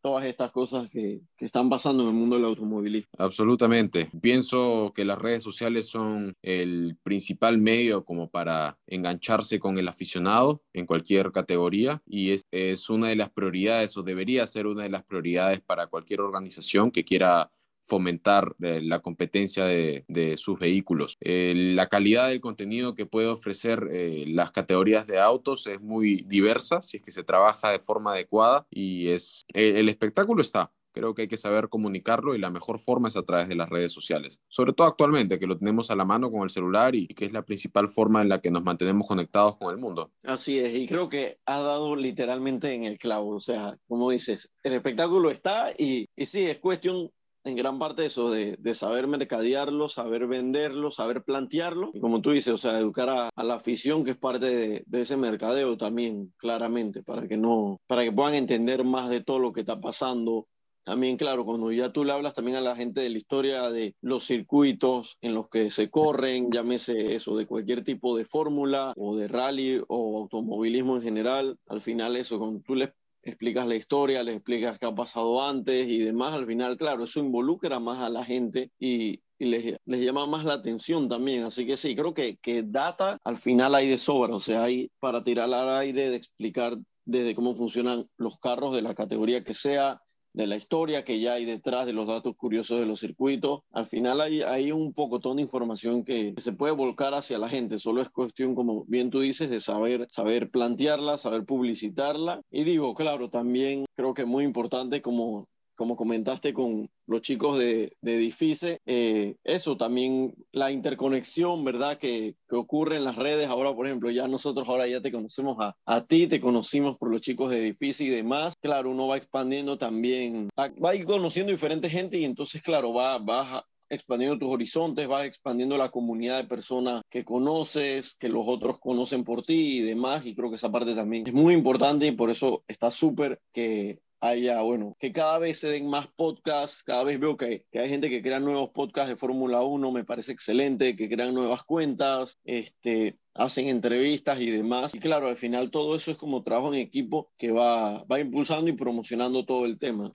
[0.04, 3.08] todas estas cosas que, que, están pasando en el mundo del automovilismo.
[3.16, 4.10] Absolutamente.
[4.20, 10.60] Pienso que las redes sociales son el principal medio como para engancharse con el aficionado
[10.74, 14.90] en cualquier categoría y es, es una de las prioridades o debería ser una de
[14.90, 17.50] las prioridades para cualquier organización que quiera
[17.84, 20.04] fomentar eh, la competencia de,
[20.36, 21.16] sus vehículos.
[21.20, 26.24] Eh, la calidad del contenido que puede ofrecer eh, las categorías de autos es muy
[26.26, 30.72] diversa si es que se trabaja de forma adecuada y es el espectáculo está.
[30.92, 33.68] Creo que hay que saber comunicarlo y la mejor forma es a través de las
[33.68, 34.38] redes sociales.
[34.46, 37.32] Sobre todo actualmente, que lo tenemos a la mano con el celular y que es
[37.32, 40.12] la principal forma en la que nos mantenemos conectados con el mundo.
[40.22, 43.30] Así es, y creo que ha dado literalmente en el clavo.
[43.30, 47.10] O sea, como dices, el espectáculo está y, y sí, es cuestión
[47.44, 51.90] en gran parte eso, de, de, saber mercadearlo, saber venderlo, saber plantearlo.
[51.92, 55.00] Y como tú dices, o sea, educar a, la afición que es parte de, de,
[55.02, 59.52] ese mercadeo también, claramente, para que, no, para que puedan entender más de todo lo
[59.52, 60.48] que está pasando.
[60.84, 63.94] También, claro, cuando ya tú le hablas también a la gente de la historia de
[64.02, 69.16] los circuitos en los que se corren, llámese eso, de cualquier tipo de fórmula o
[69.16, 72.90] de rally o automovilismo en general, al final eso, cuando tú les
[73.24, 77.20] explicas la historia, les explicas qué ha pasado antes y demás, al final, claro, eso
[77.20, 81.44] involucra más a la gente y, les, les, llama más la atención también.
[81.44, 84.90] Así que sí, creo que, que data al final hay de sobra, o sea, hay
[85.00, 89.54] para tirar al aire de explicar desde cómo funcionan los carros de la categoría que
[89.54, 90.00] sea,
[90.34, 93.60] de la historia que ya hay detrás de los datos curiosos de los circuitos.
[93.72, 97.78] Al final hay, hay un pocotón de información que se puede volcar hacia la gente,
[97.78, 102.42] solo es cuestión, como bien tú dices, de saber, saber plantearla, saber publicitarla.
[102.50, 107.58] Y digo, claro, también creo que es muy importante como como comentaste con los chicos
[107.58, 111.98] de, de Edifice, eh, eso también, la interconexión, ¿verdad?
[111.98, 113.48] Que, que, ocurre en las redes.
[113.48, 117.10] Ahora, por ejemplo, ya nosotros ahora ya te conocemos a, a ti, te conocimos por
[117.10, 118.54] los chicos de Edifice y demás.
[118.60, 122.92] Claro, uno va expandiendo también, va, va a ir conociendo diferente gente y entonces, claro,
[122.92, 128.44] va, va expandiendo tus horizontes, vas expandiendo la comunidad de personas que conoces, que los
[128.46, 132.06] otros conocen por ti y demás, y creo que esa parte también es muy importante
[132.06, 136.82] y por eso está súper que haya, bueno, que cada vez se den más podcasts,
[136.82, 140.04] cada vez veo que, que hay gente que crea nuevos podcasts de Fórmula 1, me
[140.04, 144.94] parece excelente, que crean nuevas cuentas, este, hacen entrevistas y demás.
[144.94, 148.70] Y claro, al final todo eso es como trabajo en equipo que va, va impulsando
[148.70, 150.10] y promocionando todo el tema.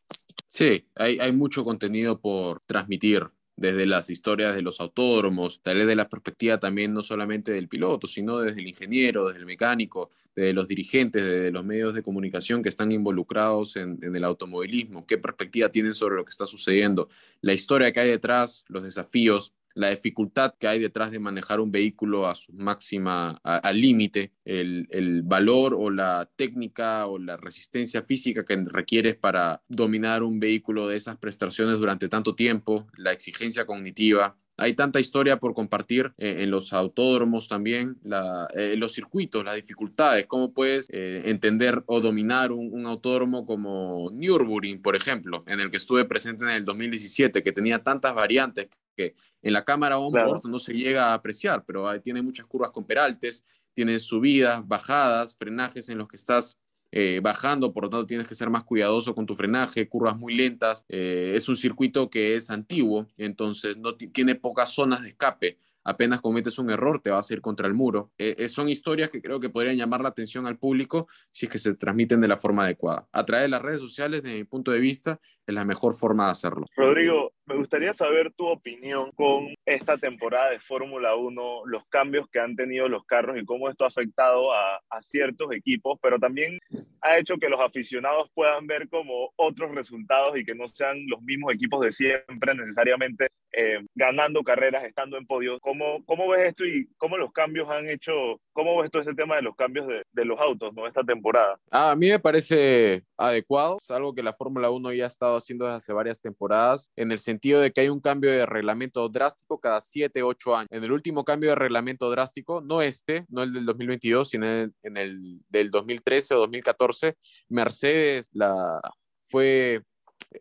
[0.47, 5.87] Sí, hay, hay mucho contenido por transmitir desde las historias de los autódromos, tal vez
[5.87, 10.09] de la perspectiva también no solamente del piloto, sino desde el ingeniero, desde el mecánico,
[10.33, 15.05] de los dirigentes, de los medios de comunicación que están involucrados en, en, el automovilismo,
[15.05, 17.09] qué perspectiva tienen sobre lo que está sucediendo,
[17.41, 21.71] la historia que hay detrás, los desafíos, la dificultad que hay detrás de manejar un
[21.71, 28.01] vehículo a su máxima, al límite, el, el, valor o la técnica o la resistencia
[28.01, 33.65] física que requieres para dominar un vehículo de esas prestaciones durante tanto tiempo, la exigencia
[33.65, 39.43] cognitiva, hay tanta historia por compartir eh, en los autódromos también, la, eh, los circuitos,
[39.43, 45.43] las dificultades, cómo puedes eh, entender o dominar un, un, autódromo como Nürburgring, por ejemplo,
[45.47, 49.63] en el que estuve presente en el 2017, que tenía tantas variantes que en la
[49.63, 50.49] cámara on-board claro.
[50.49, 55.87] no se llega a apreciar, pero tiene muchas curvas con peraltes, tiene subidas, bajadas, frenajes
[55.89, 56.57] en los que estás
[56.91, 60.35] eh, bajando, por lo tanto tienes que ser más cuidadoso con tu frenaje, curvas muy
[60.35, 60.85] lentas.
[60.89, 65.57] Eh, es un circuito que es antiguo, entonces no tiene pocas zonas de escape.
[65.83, 68.11] Apenas cometes un error, te vas a ir contra el muro.
[68.17, 71.57] Eh, son historias que creo que podrían llamar la atención al público si es que
[71.57, 73.07] se transmiten de la forma adecuada.
[73.11, 75.19] A través de las redes sociales, desde mi punto de vista,
[75.49, 76.65] es la mejor forma de hacerlo.
[76.75, 82.39] Rodrigo, me gustaría saber tu opinión con esta temporada de Fórmula 1, los cambios que
[82.39, 86.59] han tenido los carros y cómo esto ha afectado a, a, ciertos equipos, pero también
[87.01, 91.21] ha hecho que los aficionados puedan ver como otros resultados y que no sean los
[91.21, 95.59] mismos equipos de siempre necesariamente eh, ganando carreras, estando en podio.
[95.59, 99.37] ¿Cómo, ¿Cómo ves esto y cómo los cambios han hecho, cómo ves todo este tema
[99.37, 100.85] de los cambios de, de los autos ¿no?
[100.85, 101.59] esta temporada?
[101.71, 105.38] Ah, a mí me parece adecuado, es algo que la Fórmula 1 ya ha estado
[105.39, 109.07] haciendo desde hace varias temporadas, en el sentido de que hay un cambio de reglamento
[109.09, 110.69] drástico cada 7, 8 años.
[110.71, 114.51] En el último cambio de reglamento drástico, no este, no el del 2022, sino en
[114.51, 117.17] el, en el del 2013 o 2014,
[117.49, 118.79] Mercedes la
[119.21, 119.81] fue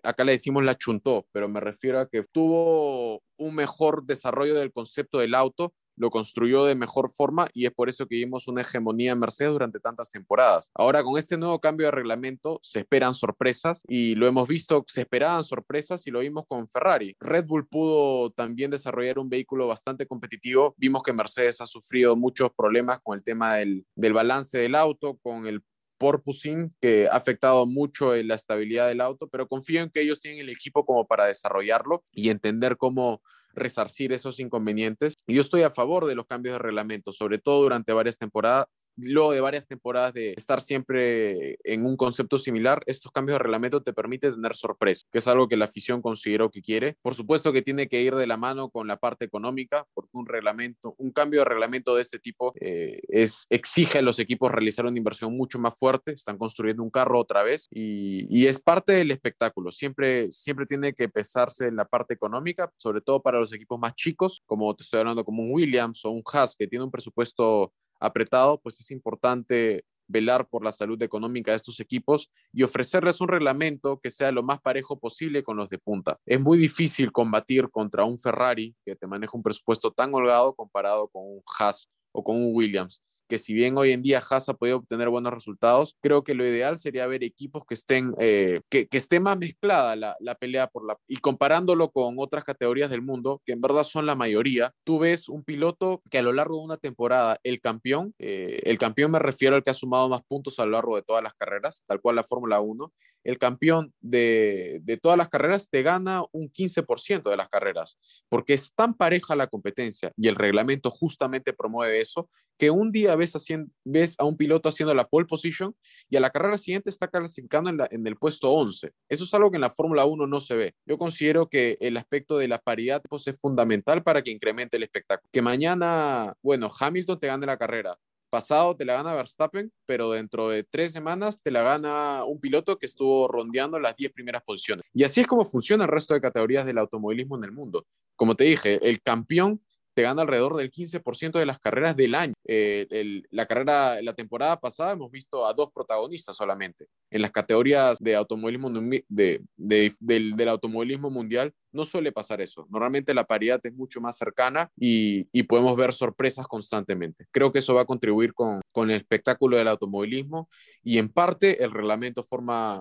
[0.02, 4.72] acá le decimos la chuntó, pero me refiero a que tuvo un mejor desarrollo del
[4.72, 8.62] concepto del auto lo construyó de mejor forma y es por eso que vimos una
[8.62, 10.70] hegemonía en Mercedes durante tantas temporadas.
[10.74, 15.02] Ahora con este nuevo cambio de reglamento se esperan sorpresas y lo hemos visto, se
[15.02, 17.16] esperaban sorpresas y lo vimos con Ferrari.
[17.20, 20.74] Red Bull pudo también desarrollar un vehículo bastante competitivo.
[20.76, 25.18] Vimos que Mercedes ha sufrido muchos problemas con el tema del, del balance del auto,
[25.22, 25.62] con el
[25.98, 30.20] porpoising que ha afectado mucho en la estabilidad del auto, pero confío en que ellos
[30.20, 33.20] tienen el equipo como para desarrollarlo y entender cómo
[33.58, 35.16] resarcir esos inconvenientes.
[35.26, 38.66] Yo estoy a favor de los cambios de reglamento, sobre todo durante varias temporadas,
[39.02, 43.82] luego de varias temporadas de estar siempre en un concepto similar, estos cambios de reglamento
[43.82, 46.96] te permiten tener sorpresa, que es algo que la afición consideró que quiere.
[47.02, 50.26] Por supuesto que tiene que ir de la mano con la parte económica, porque un
[50.26, 54.86] reglamento, un cambio de reglamento de este tipo eh, es, exige a los equipos realizar
[54.86, 58.92] una inversión mucho más fuerte, están construyendo un carro otra vez y, y es parte
[58.92, 59.70] del espectáculo.
[59.70, 63.94] Siempre, siempre tiene que pesarse en la parte económica, sobre todo para los equipos más
[63.94, 67.72] chicos, como te estoy hablando, como un Williams o un Haas, que tiene un presupuesto
[68.00, 73.28] apretado, pues es importante velar por la salud económica de estos equipos y ofrecerles un
[73.28, 76.18] reglamento que sea lo más parejo posible con los de punta.
[76.24, 81.08] Es muy difícil combatir contra un Ferrari que te maneja un presupuesto tan holgado comparado
[81.08, 84.54] con un Haas o con un Williams que si bien hoy en día Haas ha
[84.54, 88.88] podido obtener buenos resultados, creo que lo ideal sería ver equipos que estén, eh, que,
[88.88, 90.96] que, esté más mezclada la, la, pelea por la...
[91.06, 95.28] Y comparándolo con otras categorías del mundo, que en verdad son la mayoría, tú ves
[95.28, 99.18] un piloto que a lo largo de una temporada, el campeón, eh, el campeón me
[99.18, 102.00] refiero al que ha sumado más puntos a lo largo de todas las carreras, tal
[102.00, 102.92] cual la Fórmula 1,
[103.24, 108.74] el campeón de, todas las carreras te gana un 15% de las carreras, porque es
[108.74, 112.28] tan pareja la competencia y el reglamento justamente promueve eso,
[112.58, 115.74] que un día ves, a un piloto haciendo la pole position
[116.10, 118.90] y a la carrera siguiente está clasificando en, la, en el puesto 11.
[119.08, 120.74] Eso es algo que en la Fórmula 1 no se ve.
[120.84, 124.82] Yo considero que el aspecto de la paridad pues, es fundamental para que incremente el
[124.82, 125.28] espectáculo.
[125.32, 127.96] Que mañana, bueno, Hamilton te gane la carrera,
[128.28, 132.78] pasado te la gana Verstappen, pero dentro de tres semanas te la gana un piloto
[132.78, 134.84] que estuvo rondeando las 10 primeras posiciones.
[134.92, 137.86] Y así es como funciona el resto de categorías del automovilismo en el mundo.
[138.16, 139.60] Como te dije, el campeón
[139.98, 142.32] te gana alrededor del 15% de las carreras del año.
[142.46, 146.86] Eh, el, la carrera, la temporada pasada hemos visto a dos protagonistas solamente.
[147.10, 152.40] En las categorías de automovilismo de, de, de, del, del, automovilismo mundial no suele pasar
[152.40, 152.64] eso.
[152.70, 157.26] Normalmente la paridad es mucho más cercana y, y, podemos ver sorpresas constantemente.
[157.32, 160.48] Creo que eso va a contribuir con, con el espectáculo del automovilismo
[160.84, 162.78] y en parte el reglamento forma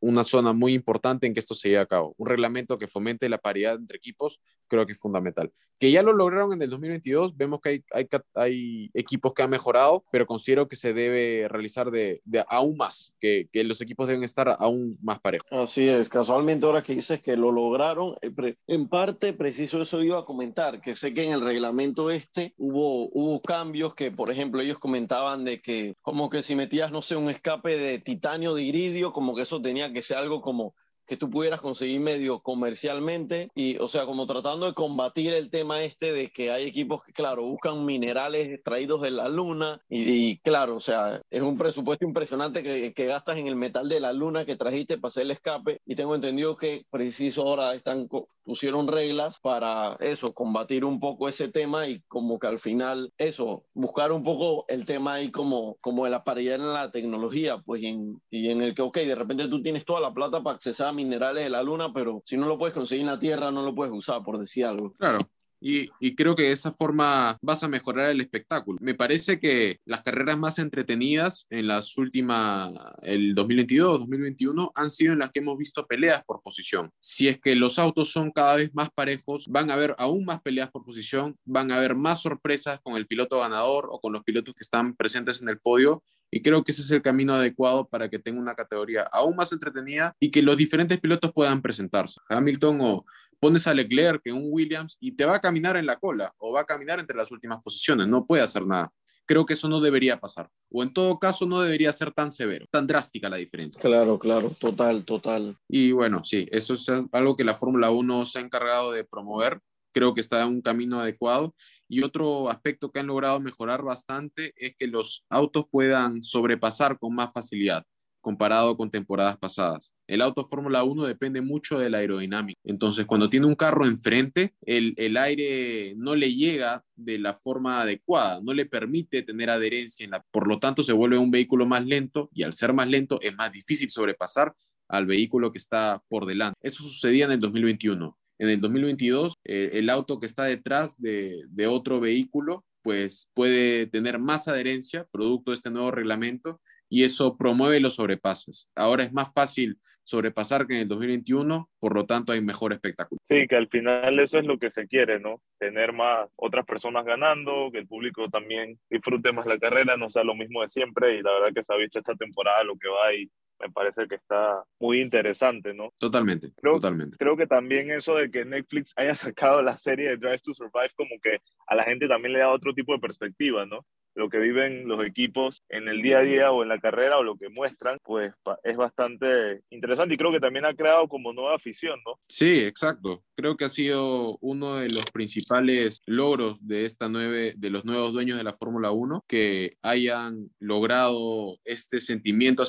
[0.00, 2.14] una zona muy importante en que esto se lleve a cabo.
[2.18, 5.50] Un reglamento que fomente la paridad entre equipos creo que es fundamental.
[5.78, 9.50] Que ya lo lograron en el 2022, vemos que hay, hay, hay equipos que han
[9.50, 14.08] mejorado, pero considero que se debe realizar de, de aún más, que, que, los equipos
[14.08, 15.46] deben estar aún más parejos.
[15.52, 20.18] Así es, casualmente ahora que dices que lo lograron, eh, en parte preciso eso iba
[20.18, 24.60] a comentar, que sé que en el reglamento este hubo, hubo cambios que, por ejemplo,
[24.60, 28.64] ellos comentaban de que como que si metías, no sé, un escape de titanio de
[28.64, 30.74] iridio, como que eso tenía que ser algo como
[31.08, 35.82] que tú pudieras conseguir medio comercialmente y, o sea, como tratando de combatir el tema
[35.82, 40.76] este de que hay equipos que, claro, buscan minerales extraídos de la luna y, claro,
[40.76, 44.44] o sea, es un presupuesto impresionante que, que, gastas en el metal de la luna
[44.44, 48.06] que trajiste para hacer el escape y tengo entendido que preciso ahora están
[48.48, 53.66] pusieron reglas para eso, combatir un poco ese tema y como que al final eso,
[53.74, 56.18] buscar un poco el tema ahí como, como de
[56.54, 59.84] en la tecnología, pues y en, y en el que, ok, de repente tú tienes
[59.84, 62.72] toda la plata para accesar a minerales de la luna, pero si no lo puedes
[62.72, 64.94] conseguir en la Tierra, no lo puedes usar, por decir algo.
[64.94, 65.18] Claro.
[65.60, 68.78] Y, creo que de esa forma vas a mejorar el espectáculo.
[68.80, 75.12] Me parece que las carreras más entretenidas en las últimas, el 2022, 2021, han sido
[75.12, 76.90] en las que hemos visto peleas por posición.
[76.98, 80.40] Si es que los autos son cada vez más parejos, van a haber aún más
[80.42, 84.22] peleas por posición, van a haber más sorpresas con el piloto ganador o con los
[84.22, 87.88] pilotos que están presentes en el podio y creo que ese es el camino adecuado
[87.88, 92.20] para que tenga una categoría aún más entretenida y que los diferentes pilotos puedan presentarse.
[92.28, 93.04] Hamilton o
[93.40, 96.52] pones a Leclerc en un Williams y te va a caminar en la cola o
[96.52, 98.92] va a caminar entre las últimas posiciones, no puede hacer nada.
[99.26, 100.50] Creo que eso no debería pasar.
[100.70, 103.80] O en todo caso no debería ser tan severo, tan drástica la diferencia.
[103.80, 105.54] Claro, claro, total, total.
[105.68, 109.60] Y bueno, sí, eso es algo que la Fórmula 1 se ha encargado de promover.
[109.92, 111.54] Creo que está en un camino adecuado.
[111.88, 117.14] Y otro aspecto que han logrado mejorar bastante es que los autos puedan sobrepasar con
[117.14, 117.84] más facilidad
[118.20, 119.94] comparado con temporadas pasadas.
[120.06, 122.60] El auto Fórmula 1 depende mucho de la aerodinámica.
[122.64, 127.80] Entonces, cuando tiene un carro enfrente, el, el, aire no le llega de la forma
[127.80, 131.86] adecuada, no le permite tener adherencia, en por lo tanto se vuelve un vehículo más
[131.86, 134.54] lento y al ser más lento es más difícil sobrepasar
[134.88, 136.58] al vehículo que está por delante.
[136.62, 141.44] Eso sucedía en el 2021 en el 2022 eh, el auto que está detrás de,
[141.68, 146.60] otro vehículo pues puede tener más adherencia producto de este nuevo reglamento
[146.90, 148.70] y eso promueve los sobrepasos.
[148.74, 153.20] Ahora es más fácil sobrepasar que en el 2021, por lo tanto hay mejor espectáculo.
[153.24, 155.42] Sí, que al final eso es lo que se quiere, ¿no?
[155.58, 160.24] Tener más otras personas ganando, que el público también disfrute más la carrera, no sea
[160.24, 162.88] lo mismo de siempre y la verdad que se ha visto esta temporada lo que
[162.88, 163.30] va y
[163.60, 165.92] me parece que está muy interesante, ¿no?
[165.98, 167.16] Totalmente, creo, totalmente.
[167.16, 170.90] Creo que también eso de que Netflix haya sacado la serie de Drive to Survive
[170.96, 173.84] como que a la gente también le da otro tipo de perspectiva, ¿no?
[174.18, 177.22] Lo que viven los equipos en el día a día o en la carrera o
[177.22, 181.54] lo que muestran, pues es bastante interesante y creo que también ha creado como nueva
[181.54, 182.18] afición, ¿no?
[182.28, 183.22] Sí, exacto.
[183.36, 188.12] Creo que ha sido uno de los principales logros de esta nueve, de los nuevos
[188.12, 192.64] dueños de la Fórmula 1 que hayan logrado este sentimiento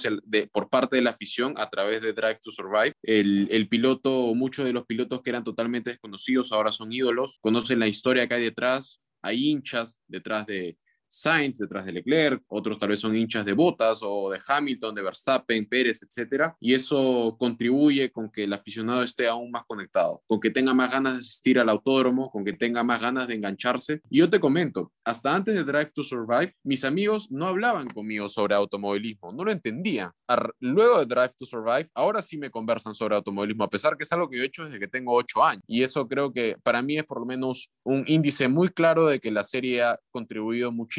[0.51, 2.93] por parte de la afición a través de Drive to Survive.
[3.01, 7.79] El, el piloto, muchos de los pilotos que eran totalmente desconocidos ahora son ídolos, conocen
[7.79, 10.77] la historia que hay detrás, hay hinchas detrás de,
[11.09, 15.01] Sainz detrás de Leclerc, otros tal vez son hinchas de Bottas o de Hamilton, de
[15.01, 20.39] Verstappen, Pérez, etcétera, y eso contribuye con que el aficionado esté aún más conectado, con
[20.39, 24.01] que tenga más ganas de asistir al autódromo, con que tenga más ganas de engancharse.
[24.09, 28.27] Y yo te comento, hasta antes de Drive to Survive, mis amigos no hablaban conmigo
[28.27, 30.11] sobre automovilismo, no lo entendían.
[30.59, 34.11] Luego de Drive to Survive, ahora sí me conversan sobre automovilismo, a pesar que es
[34.11, 35.63] algo que yo he hecho desde que tengo ocho años.
[35.65, 39.19] Y eso creo que para mí es por lo menos un índice muy claro de
[39.19, 40.98] que la serie ha contribuido muchísimo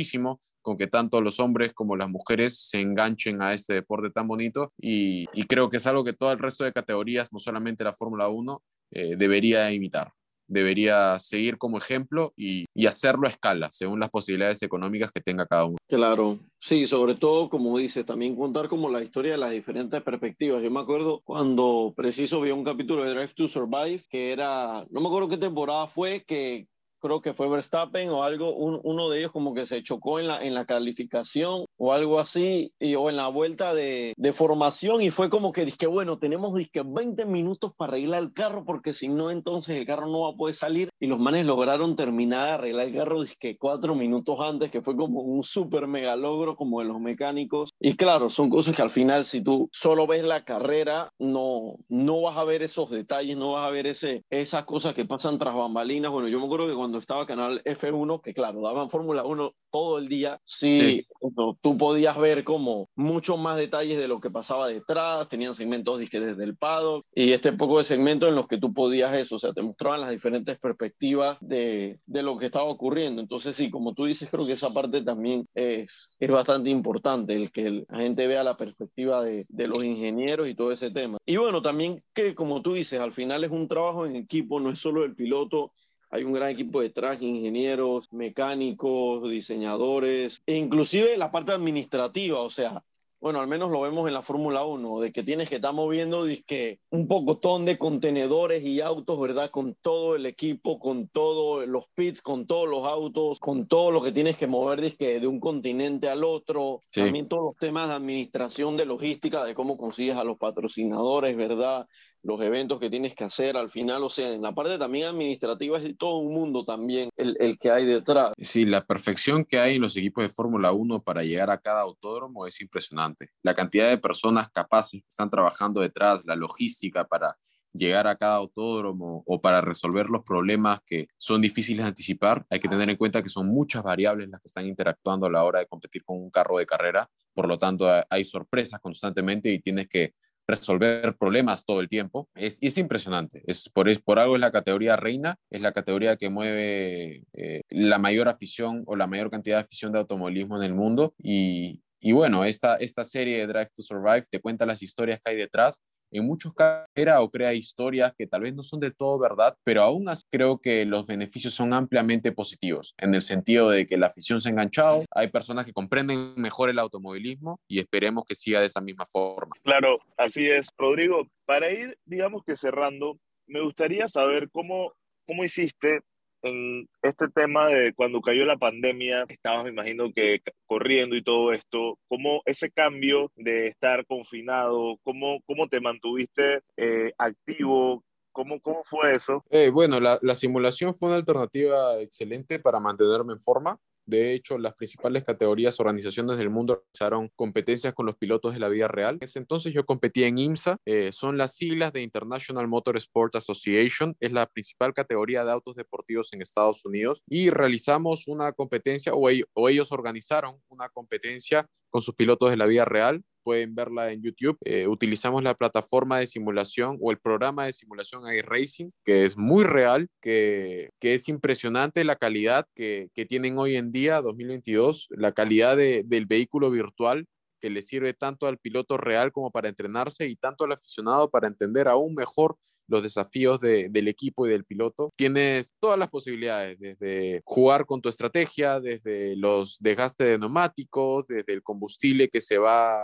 [0.62, 4.72] con que tanto los hombres como las mujeres se enganchen a este deporte tan bonito
[4.78, 8.28] y, creo que es algo que todo el resto de categorías, no solamente la Fórmula
[8.28, 10.12] 1, eh, debería imitar.
[10.46, 15.46] Debería seguir como ejemplo y, y, hacerlo a escala, según las posibilidades económicas que tenga
[15.46, 15.76] cada uno.
[15.88, 20.60] Claro, sí, sobre todo, como dices, también contar como la historia de las diferentes perspectivas.
[20.60, 25.00] Yo me acuerdo cuando preciso vi un capítulo de Drive to Survive, que era, no
[25.00, 26.66] me acuerdo qué temporada fue, que
[27.00, 30.28] creo que fue Verstappen o algo, un, uno de ellos como que se chocó en
[30.28, 35.00] la, en la calificación o algo así, y, o en la vuelta de, de formación,
[35.00, 38.92] y fue como que, dije, bueno, tenemos dizque 20 minutos para arreglar el carro, porque
[38.92, 42.46] si no, entonces el carro no va a poder salir, y los manes lograron terminar
[42.46, 46.56] de arreglar el carro, dizque cuatro minutos antes, que fue como un súper mega logro
[46.56, 50.24] como de los mecánicos, y claro, son cosas que al final, si tú solo ves
[50.24, 54.64] la carrera, no, no vas a ver esos detalles, no vas a ver ese, esas
[54.64, 58.34] cosas que pasan tras bambalinas, bueno, yo me acuerdo que cuando estaba Canal F1, que
[58.34, 61.30] claro, daban Fórmula 1 todo el día, sí, sí.
[61.60, 66.20] tú podías ver como muchos más detalles de lo que pasaba detrás, tenían segmentos disque
[66.20, 69.38] desde el paddock y este poco de segmentos en los que tú podías eso, o
[69.38, 73.20] sea, te mostraban las diferentes perspectivas de, de lo que estaba ocurriendo.
[73.20, 77.52] Entonces sí, como tú dices, creo que esa parte también es, es bastante importante, el
[77.52, 81.18] que la gente vea la perspectiva de, de los ingenieros y todo ese tema.
[81.24, 84.70] Y bueno, también que como tú dices, al final es un trabajo en equipo, no
[84.70, 85.72] es solo el piloto,
[86.10, 92.82] hay un gran equipo detrás, ingenieros, mecánicos, diseñadores, e inclusive la parte administrativa, o sea,
[93.20, 96.24] bueno, al menos lo vemos en la Fórmula 1, de que tienes que estar moviendo
[96.46, 99.50] que un pocotón de contenedores y autos, ¿verdad?
[99.50, 104.02] Con todo el equipo, con todos los pits, con todos los autos, con todo lo
[104.02, 106.80] que tienes que mover dizque, de un continente al otro.
[106.90, 107.02] Sí.
[107.02, 111.86] También todos los temas de administración, de logística, de cómo consigues a los patrocinadores, ¿verdad?
[112.22, 115.78] Los eventos que tienes que hacer al final, o sea, en la parte también administrativa
[115.78, 118.32] es todo un mundo también el, el que hay detrás.
[118.38, 121.82] Sí, la perfección que hay en los equipos de Fórmula 1 para llegar a cada
[121.82, 123.30] autódromo es impresionante.
[123.42, 127.36] La cantidad de personas capaces que están trabajando detrás, la logística para
[127.72, 132.58] llegar a cada autódromo o para resolver los problemas que son difíciles de anticipar, hay
[132.58, 135.60] que tener en cuenta que son muchas variables las que están interactuando a la hora
[135.60, 139.88] de competir con un carro de carrera, por lo tanto hay sorpresas constantemente y tienes
[139.88, 140.14] que
[140.50, 142.28] resolver problemas todo el tiempo.
[142.34, 143.42] Es, es impresionante.
[143.46, 147.62] Es por, es por algo es la categoría reina, es la categoría que mueve eh,
[147.70, 151.14] la mayor afición o la mayor cantidad de afición de automovilismo en el mundo.
[151.18, 155.32] Y, y bueno, esta, esta serie de Drive to Survive te cuenta las historias que
[155.32, 155.80] hay detrás
[156.10, 159.56] en muchos casos era o crea historias que tal vez no son de todo verdad,
[159.64, 163.96] pero aún así creo que los beneficios son ampliamente positivos, en el sentido de que
[163.96, 168.34] la afición se ha enganchado, hay personas que comprenden mejor el automovilismo y esperemos que
[168.34, 169.54] siga de esa misma forma.
[169.62, 170.68] Claro, así es.
[170.76, 174.92] Rodrigo, para ir, digamos que cerrando, me gustaría saber cómo,
[175.26, 176.00] cómo hiciste
[176.42, 181.52] en este tema de cuando cayó la pandemia, estabas, me imagino que corriendo y todo
[181.52, 188.04] esto, ¿cómo ese cambio de estar confinado, cómo, cómo te mantuviste eh, activo?
[188.32, 189.44] ¿Cómo, ¿Cómo fue eso?
[189.50, 193.78] Eh, bueno, la, la simulación fue una alternativa excelente para mantenerme en forma
[194.10, 198.68] De hecho, las principales categorías, organizaciones del mundo realizaron competencias con los pilotos de la
[198.68, 199.14] vida real.
[199.14, 204.16] En ese entonces yo competía en IMSA, eh, son las siglas de International Motorsport Association,
[204.18, 209.68] es la principal categoría de autos deportivos en Estados Unidos y realizamos una competencia o
[209.68, 214.56] ellos organizaron una competencia con sus pilotos de la vida real pueden verla en YouTube.
[214.64, 219.64] Eh, utilizamos la plataforma de simulación o el programa de simulación iRacing, que es muy
[219.64, 225.32] real, que, que es impresionante la calidad que, que, tienen hoy en día, 2022, la
[225.32, 227.26] calidad de, del vehículo virtual
[227.60, 231.46] que le sirve tanto al piloto real como para entrenarse y tanto al aficionado para
[231.46, 232.56] entender aún mejor
[232.90, 235.12] los desafíos del equipo y del piloto.
[235.16, 241.52] Tienes todas las posibilidades, desde jugar con tu estrategia, desde los desgastes de neumáticos, desde
[241.52, 242.98] el combustible que se va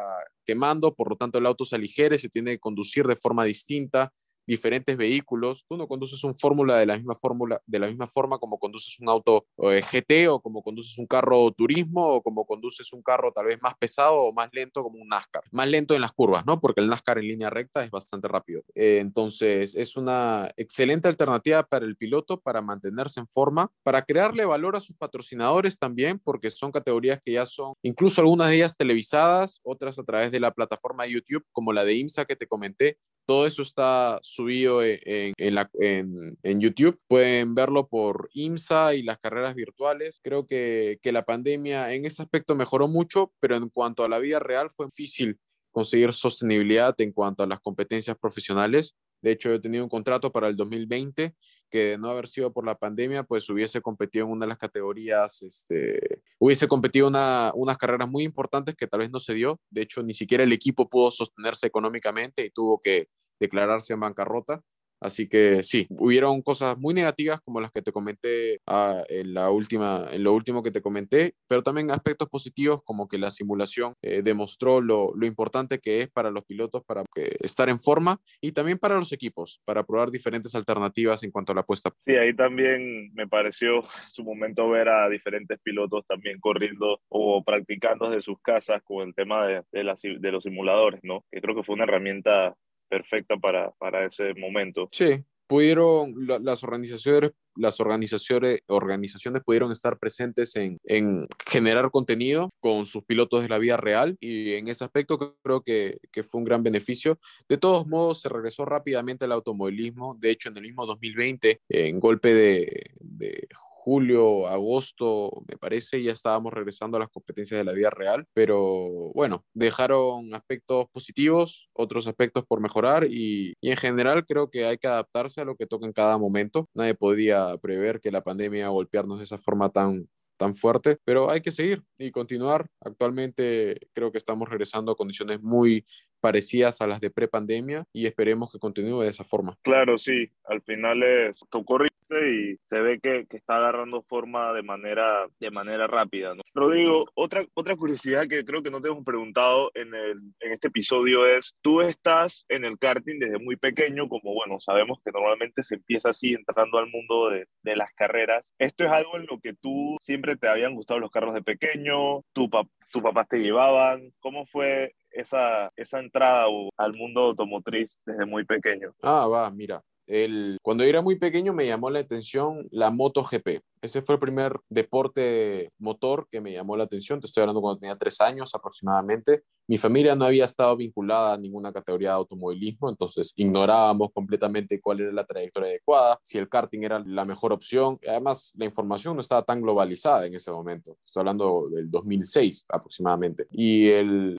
[0.45, 4.13] quemando, por lo tanto el auto se aligere, se tiene que conducir de forma distinta,
[4.47, 5.65] diferentes vehículos.
[5.69, 8.99] Tú no conduces un fórmula de la misma fórmula, de la misma forma como conduces
[9.01, 13.33] un auto eh, GT o como conduces un carro turismo o como conduces un carro
[13.33, 15.45] tal vez más pesado o más lento como un NASCAR.
[15.51, 16.61] Más lento en las curvas, ¿no?
[16.61, 18.63] Porque el NASCAR en línea recta es bastante rápido.
[18.75, 24.45] Eh, entonces, es una excelente alternativa para el piloto para mantenerse en forma, para crearle
[24.45, 28.77] valor a sus patrocinadores también, porque son categorías que ya son, incluso algunas de ellas
[28.77, 32.47] televisadas, otras a través de la plataforma de YouTube, como la de IMSA que te
[32.47, 35.01] comenté, todo eso está subido e,
[35.37, 36.99] en, en, YouTube.
[37.09, 40.21] Pueden verlo por IMSA y las carreras virtuales.
[40.23, 44.19] Creo que, que la pandemia en ese aspecto mejoró mucho, pero en cuanto a la
[44.19, 45.39] vida real fue difícil
[45.73, 48.95] conseguir sostenibilidad en cuanto a las competencias profesionales.
[49.27, 51.35] De hecho, he tenido un contrato para el 2020
[51.69, 54.57] que de no haber sido por la pandemia, pues hubiese competido en una de las
[54.57, 59.61] categorías, este, hubiese competido una, unas carreras muy importantes que tal vez no se dio.
[59.69, 63.09] De hecho, ni siquiera el equipo pudo sostenerse económicamente y tuvo que
[63.41, 64.63] declararse en bancarrota.
[65.01, 69.51] Así que sí, hubieron cosas muy negativas como las que te comenté ah, en, la
[69.51, 73.95] última, en lo último que te comenté, pero también aspectos positivos como que la simulación
[74.03, 77.05] eh, demostró lo, lo, importante que es para los pilotos para
[77.41, 81.57] estar en forma y también para los equipos, para probar diferentes alternativas en cuanto a
[81.57, 81.91] la puesta.
[82.01, 83.83] Sí, ahí también me pareció
[84.13, 89.15] su momento ver a diferentes pilotos también corriendo o practicando desde sus casas con el
[89.15, 91.25] tema de, de, de los simuladores, ¿no?
[91.31, 92.57] Que creo que fue una herramienta
[92.89, 94.89] perfecta para, para ese momento.
[94.93, 102.87] Sí, pudieron las organizaciones las organizaciones, organizaciones pudieron estar presentes en, en, generar contenido con
[102.87, 106.45] sus pilotos de la vida real y en ese aspecto creo que, que, fue un
[106.45, 107.19] gran beneficio.
[107.49, 110.17] De todos modos, se regresó rápidamente al automovilismo.
[110.19, 113.49] De hecho, en el mismo 2020, en golpe de, de
[113.87, 119.13] julio, agosto, me parece, ya estábamos regresando a las competencias de la vida real, pero
[119.15, 124.79] bueno, dejaron aspectos positivos, otros aspectos por mejorar y, y, en general creo que hay
[124.79, 126.69] que adaptarse a lo que toca en cada momento.
[126.75, 130.99] Nadie podía prever que la pandemia iba a golpearnos de esa forma tan, tan fuerte,
[131.05, 132.69] pero hay que seguir y continuar.
[132.81, 135.85] Actualmente creo que estamos regresando a condiciones muy
[136.27, 139.57] parecidas a las de prepandemia y esperemos que continúe de esa forma.
[139.63, 145.29] Claro, sí, al final es, corriste y se ve que, está agarrando forma de manera,
[145.39, 146.35] de manera rápida.
[146.35, 146.43] ¿no?
[146.53, 150.67] Rodrigo, otra, otra curiosidad que creo que no te hemos preguntado en, el, en este
[150.67, 155.63] episodio es, tú estás en el karting desde muy pequeño, como bueno, sabemos que normalmente
[155.63, 157.47] se empieza así entrando al mundo de,
[157.77, 158.53] las carreras.
[158.59, 162.23] ¿Esto es algo en lo que tú siempre te habían gustado los carros de pequeño?
[162.33, 164.13] ¿Tu, pap tus papás te llevaban?
[164.21, 168.95] ¿Cómo fue esa, esa entrada al mundo automotriz desde muy pequeño?
[169.03, 169.83] Ah, va, mira.
[170.07, 173.61] El, cuando era muy pequeño me llamó la atención la MotoGP.
[173.87, 177.21] Ese fue el primer deporte motor que me llamó la atención.
[177.21, 179.45] Te estoy hablando cuando tenía tres años aproximadamente.
[179.69, 185.01] Mi familia no había estado vinculada a ninguna categoría de automovilismo, entonces ignorábamos completamente cuál
[185.01, 187.99] era la trayectoria adecuada, si el karting era la mejor opción.
[188.09, 190.97] Además, la información no estaba tan globalizada en ese momento.
[191.05, 193.47] Estoy hablando del 2006 aproximadamente.
[193.51, 194.39] Y el,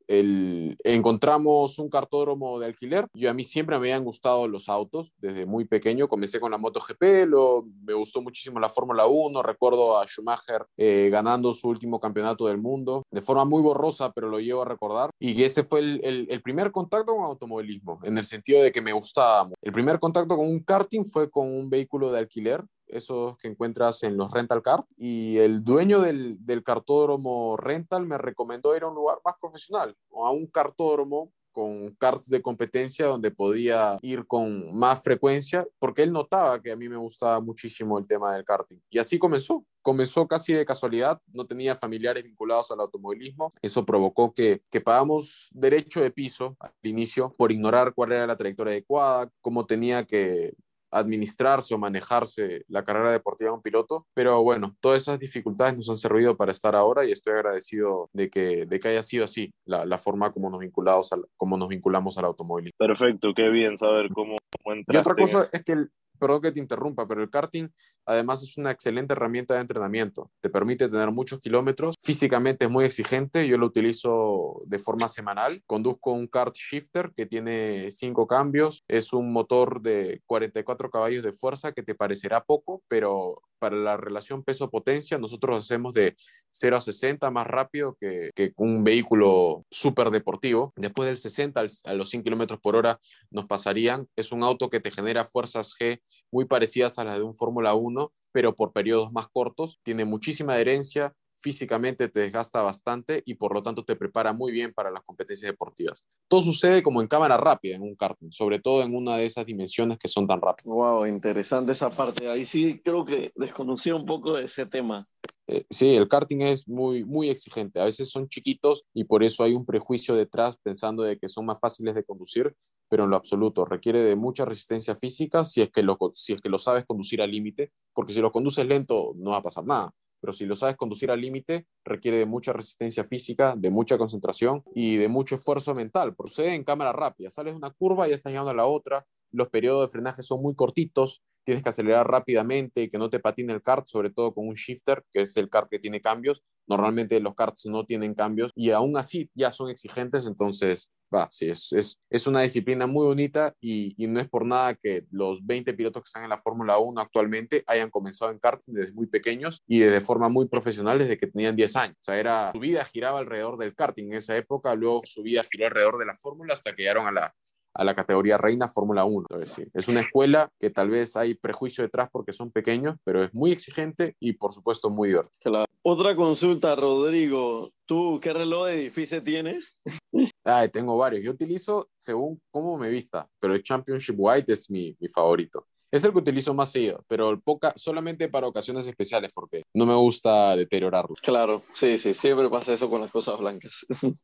[0.84, 3.08] encontramos un cartódromo de alquiler.
[3.14, 6.08] Yo a mí siempre me habían gustado los autos desde muy pequeño.
[6.08, 9.37] Comencé con la MotoGP, lo, me gustó muchísimo la Fórmula 1.
[9.42, 14.30] Recuerdo a Schumacher eh, ganando su último campeonato del mundo de forma muy borrosa, pero
[14.30, 15.10] lo llevo a recordar.
[15.20, 19.50] Y ese fue el, primer contacto con automovilismo, en el sentido de que me gustaba.
[19.62, 24.04] El primer contacto con un karting fue con un vehículo de alquiler, esos que encuentras
[24.04, 28.88] en los rental cars, y el dueño del, del cartódromo rental me recomendó ir a
[28.88, 34.78] un lugar más profesional, a un cartódromo con karts de competencia donde podía ir con
[34.78, 38.78] más frecuencia, porque él notaba que a mí me gustaba muchísimo el tema del karting.
[38.92, 39.66] Y así comenzó.
[39.82, 43.52] Comenzó casi de casualidad, no tenía familiares vinculados al automovilismo.
[43.62, 48.38] Eso provocó que, que pagamos derecho de piso al inicio por ignorar cuál era la
[48.38, 50.54] trayectoria adecuada, cómo tenía que,
[50.92, 55.90] administrarse o manejarse la carrera deportiva de un piloto, pero bueno, todas esas dificultades nos
[55.90, 59.52] han servido para estar ahora y estoy agradecido de que, de que haya sido así
[59.66, 62.78] la, la forma como nos, vinculados al, como nos vinculamos al automovilismo.
[62.78, 66.60] Perfecto, qué bien saber cómo, cómo Y otra cosa es que, el, perdón que te
[66.60, 67.68] interrumpa, pero el karting
[68.06, 70.32] además es una excelente herramienta de entrenamiento.
[70.42, 71.96] Te permite tener muchos kilómetros.
[72.02, 73.48] Físicamente es muy exigente.
[73.48, 75.62] Yo lo utilizo de forma semanal.
[75.66, 78.80] Conduzco un kart shifter que tiene cinco cambios.
[78.88, 83.98] Es un motor de 44 caballos de fuerza que te parecerá poco, pero para la
[83.98, 86.16] relación peso-potencia nosotros hacemos de
[86.52, 90.74] 0 a 60 más rápido que, que un vehículo súper deportivo.
[90.76, 93.00] Después del 60 al- a los 100 kilómetros por hora
[93.32, 94.08] nos pasarían.
[94.16, 96.00] Es un auto que te genera fuerzas G
[96.32, 99.80] muy parecidas a las de un Fórmula 1, pero por periodos más cortos.
[99.84, 104.74] Tiene muchísima adherencia, físicamente te desgasta bastante y por lo tanto te prepara muy bien
[104.74, 106.04] para las competencias deportivas.
[106.28, 109.46] Todo sucede como en cámara rápida en un karting, sobre todo en una de esas
[109.46, 110.66] dimensiones que son tan rápidas.
[110.66, 112.28] Wow, interesante esa parte.
[112.30, 115.08] Ahí sí creo que desconocía un poco de ese tema.
[115.48, 117.80] Eh, sí, el karting es muy, muy exigente.
[117.80, 121.46] A veces son chiquitos y por eso hay un prejuicio detrás pensando de que son
[121.46, 122.54] más fáciles de conducir,
[122.90, 126.42] pero en lo absoluto requiere de mucha resistencia física si es que lo, si es
[126.42, 129.66] que lo sabes conducir al límite, porque si lo conduces lento no va a pasar
[129.66, 129.94] nada.
[130.20, 134.64] Pero si lo sabes conducir al límite, requiere de mucha resistencia física, de mucha concentración
[134.74, 136.16] y de mucho esfuerzo mental.
[136.16, 137.30] Procede en cámara rápida.
[137.30, 139.06] Sales de una curva y ya estás llegando a la otra.
[139.32, 141.22] Los periodos de frenaje son muy cortitos.
[141.48, 144.56] Tienes que acelerar rápidamente y que no te patine el kart, sobre todo con un
[144.56, 146.44] shifter, que es el kart que tiene cambios.
[146.68, 150.28] Normalmente los karts no tienen cambios y aún así ya son exigentes.
[150.28, 154.46] Entonces, va, sí, es, es, es una disciplina muy bonita y, y no es por
[154.46, 158.40] nada que los 20 pilotos que están en la Fórmula 1 actualmente hayan comenzado en
[158.40, 161.96] karting desde muy pequeños y de forma muy profesional desde que tenían 10 años.
[162.02, 165.46] O sea, era, su vida giraba alrededor del karting en esa época, luego su vida
[165.50, 167.34] giró alrededor de la Fórmula hasta que llegaron a la,
[167.78, 169.28] a la categoría reina Fórmula 1.
[169.30, 173.24] Entonces, sí, es una escuela que tal vez hay prejuicio detrás porque son pequeños, pero
[173.24, 175.38] es muy exigente y por supuesto muy divertido.
[175.42, 175.66] Claro.
[175.84, 177.72] Otra consulta, Rodrigo.
[177.86, 179.78] ¿Tú qué reloj de edificio tienes?
[180.44, 181.24] Ay, tengo varios.
[181.24, 185.66] Yo utilizo según cómo me vista, pero el Championship White es mi, mi favorito.
[185.90, 189.96] Es el que utilizo más seguido, pero poca, solamente para ocasiones especiales porque no me
[189.96, 191.16] gusta deteriorarlo.
[191.22, 193.86] Claro, sí, sí, siempre pasa eso con las cosas blancas.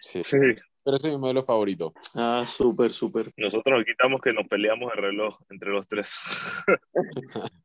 [0.00, 0.38] Sí, Sí,
[0.84, 1.92] pero ese es mi modelo favorito.
[2.14, 3.32] Ah, súper, súper.
[3.36, 6.14] nosotros quitamos que nos peleamos el reloj entre los tres.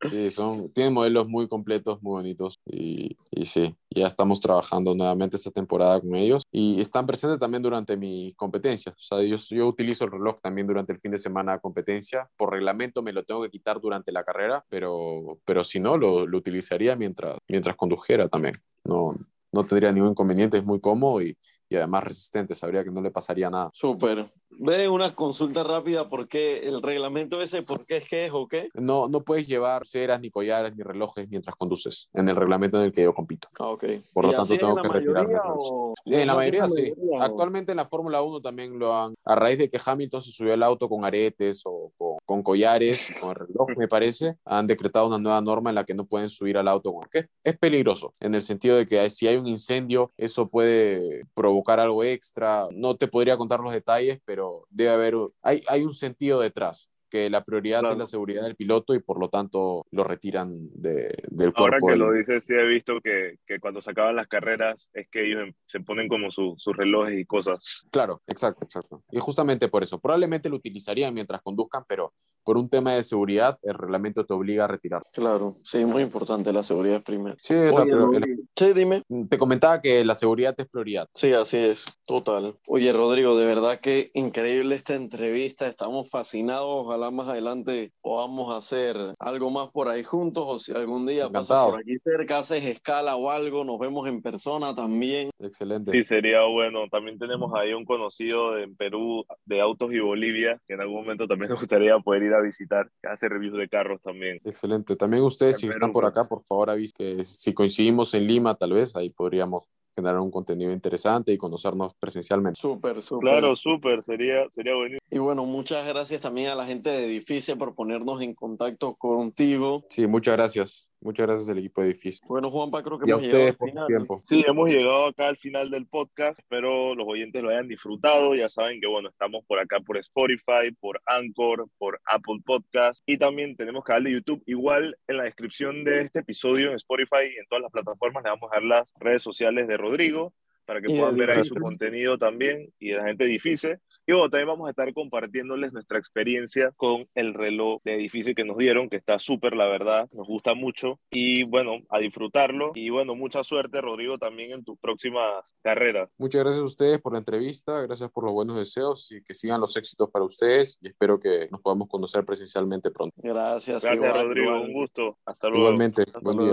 [0.09, 5.37] Sí, son, tienen modelos muy completos, muy bonitos y, y sí, ya estamos trabajando nuevamente
[5.37, 8.91] esta temporada con ellos y están presentes también durante mi competencia.
[8.91, 12.29] O sea, yo, yo utilizo el reloj también durante el fin de semana de competencia.
[12.37, 16.27] Por reglamento me lo tengo que quitar durante la carrera, pero, pero si no, lo,
[16.27, 18.53] lo utilizaría mientras, mientras condujera también.
[18.83, 19.13] No,
[19.53, 21.37] no tendría ningún inconveniente, es muy cómodo y,
[21.73, 23.69] y además resistente, sabría que no le pasaría nada.
[23.73, 24.25] Súper.
[24.59, 28.47] Ve una consulta rápida, ¿por qué el reglamento ese, por qué es que es o
[28.47, 28.69] qué?
[28.75, 32.83] No, no puedes llevar ceras, ni collares, ni relojes mientras conduces en el reglamento en
[32.83, 33.47] el que yo compito.
[33.59, 33.83] Ah, ok.
[34.13, 36.93] Por lo ¿Y tanto, tengo en que retirarme o- En la mayoría sí.
[36.93, 40.31] mayoría, Actualmente en la Fórmula 1 también lo han, a raíz de que Hamilton se
[40.31, 44.67] subió al auto con aretes o con, con collares, con el reloj, me parece, han
[44.67, 47.57] decretado una nueva norma en la que no pueden subir al auto con que es
[47.57, 52.67] peligroso, en el sentido de que si hay un incendio, eso puede provocar algo extra.
[52.71, 57.29] No te podría contar los detalles, pero debe haber, hay, hay un sentido detrás que
[57.29, 57.93] la prioridad Claro.
[57.93, 61.85] es la seguridad del piloto y por lo tanto lo retiran de- del Ahora cuerpo.
[61.85, 65.07] que del- lo dices, sí he visto que, que cuando se acaban las carreras es
[65.09, 67.85] que ellos em- se ponen como su- sus relojes y cosas.
[67.91, 69.03] Claro, exacto, exacto.
[69.11, 73.57] Y justamente por eso, probablemente lo utilizarían mientras conduzcan, pero por un tema de seguridad,
[73.63, 75.01] el reglamento te obliga a retirar.
[75.13, 77.35] Claro, sí, muy importante, la seguridad es primero.
[77.41, 78.37] Sí, Oye.
[78.55, 79.01] Sí, dime.
[79.29, 81.07] te comentaba que la seguridad es prioridad.
[81.13, 82.55] Sí, así es, total.
[82.67, 85.67] Oye, Rodrigo, de verdad que increíble esta entrevista.
[85.67, 86.67] Estamos fascinados.
[86.85, 90.43] Ojalá más adelante podamos hacer algo más por ahí juntos.
[90.47, 91.71] O si algún día pasas Encantado.
[91.71, 95.29] por aquí cerca, haces escala o algo, nos vemos en persona también.
[95.39, 95.91] Excelente.
[95.91, 96.87] Sí, sería bueno.
[96.91, 101.27] También tenemos ahí un conocido en Perú de autos y Bolivia, que en algún momento
[101.27, 104.39] también nos gustaría poder ir a visitar, que hace reviews de carros también.
[104.43, 104.95] Excelente.
[104.95, 108.73] También ustedes, si están por acá, por favor avisen que si coincidimos en Lima, tal
[108.73, 112.59] vez ahí podríamos generar un contenido interesante y conocernos presencialmente.
[112.59, 113.29] Súper, súper.
[113.29, 115.01] Claro, súper, sería, sería buenísimo.
[115.09, 119.83] Y bueno, muchas gracias también a la gente de Edifice por ponernos en contacto contigo.
[119.89, 120.89] Sí, muchas gracias.
[121.03, 122.25] Muchas gracias al equipo de edificio.
[122.27, 124.21] Bueno, Juanpa, creo que Y a hemos llegado ustedes al por su tiempo.
[124.23, 126.39] Sí, hemos llegado acá al final del podcast.
[126.39, 128.35] Espero los oyentes lo hayan disfrutado.
[128.35, 133.17] Ya saben que, bueno, estamos por acá por Spotify, por Anchor, por Apple Podcast y
[133.17, 134.41] también tenemos canal de YouTube.
[134.45, 138.29] Igual en la descripción de este episodio en Spotify y en todas las plataformas le
[138.29, 140.33] vamos a dar las redes sociales de Rodrigo
[140.65, 143.79] para que puedan ver ahí su contenido también y de la gente de Edifice.
[144.05, 148.43] Y bueno, también vamos a estar compartiéndoles nuestra experiencia con el reloj de edificio que
[148.43, 150.99] nos dieron, que está súper, la verdad, nos gusta mucho.
[151.09, 152.71] Y bueno, a disfrutarlo.
[152.75, 156.09] Y bueno, mucha suerte, Rodrigo, también en tus próximas carreras.
[156.17, 159.61] Muchas gracias a ustedes por la entrevista, gracias por los buenos deseos y que sigan
[159.61, 163.15] los éxitos para ustedes y espero que nos podamos conocer presencialmente pronto.
[163.17, 163.83] Gracias.
[163.83, 164.61] Gracias, igual, Rodrigo, igual.
[164.69, 165.17] un gusto.
[165.25, 165.63] Hasta luego.
[165.63, 166.43] Igualmente, Hasta buen luego.
[166.43, 166.51] día.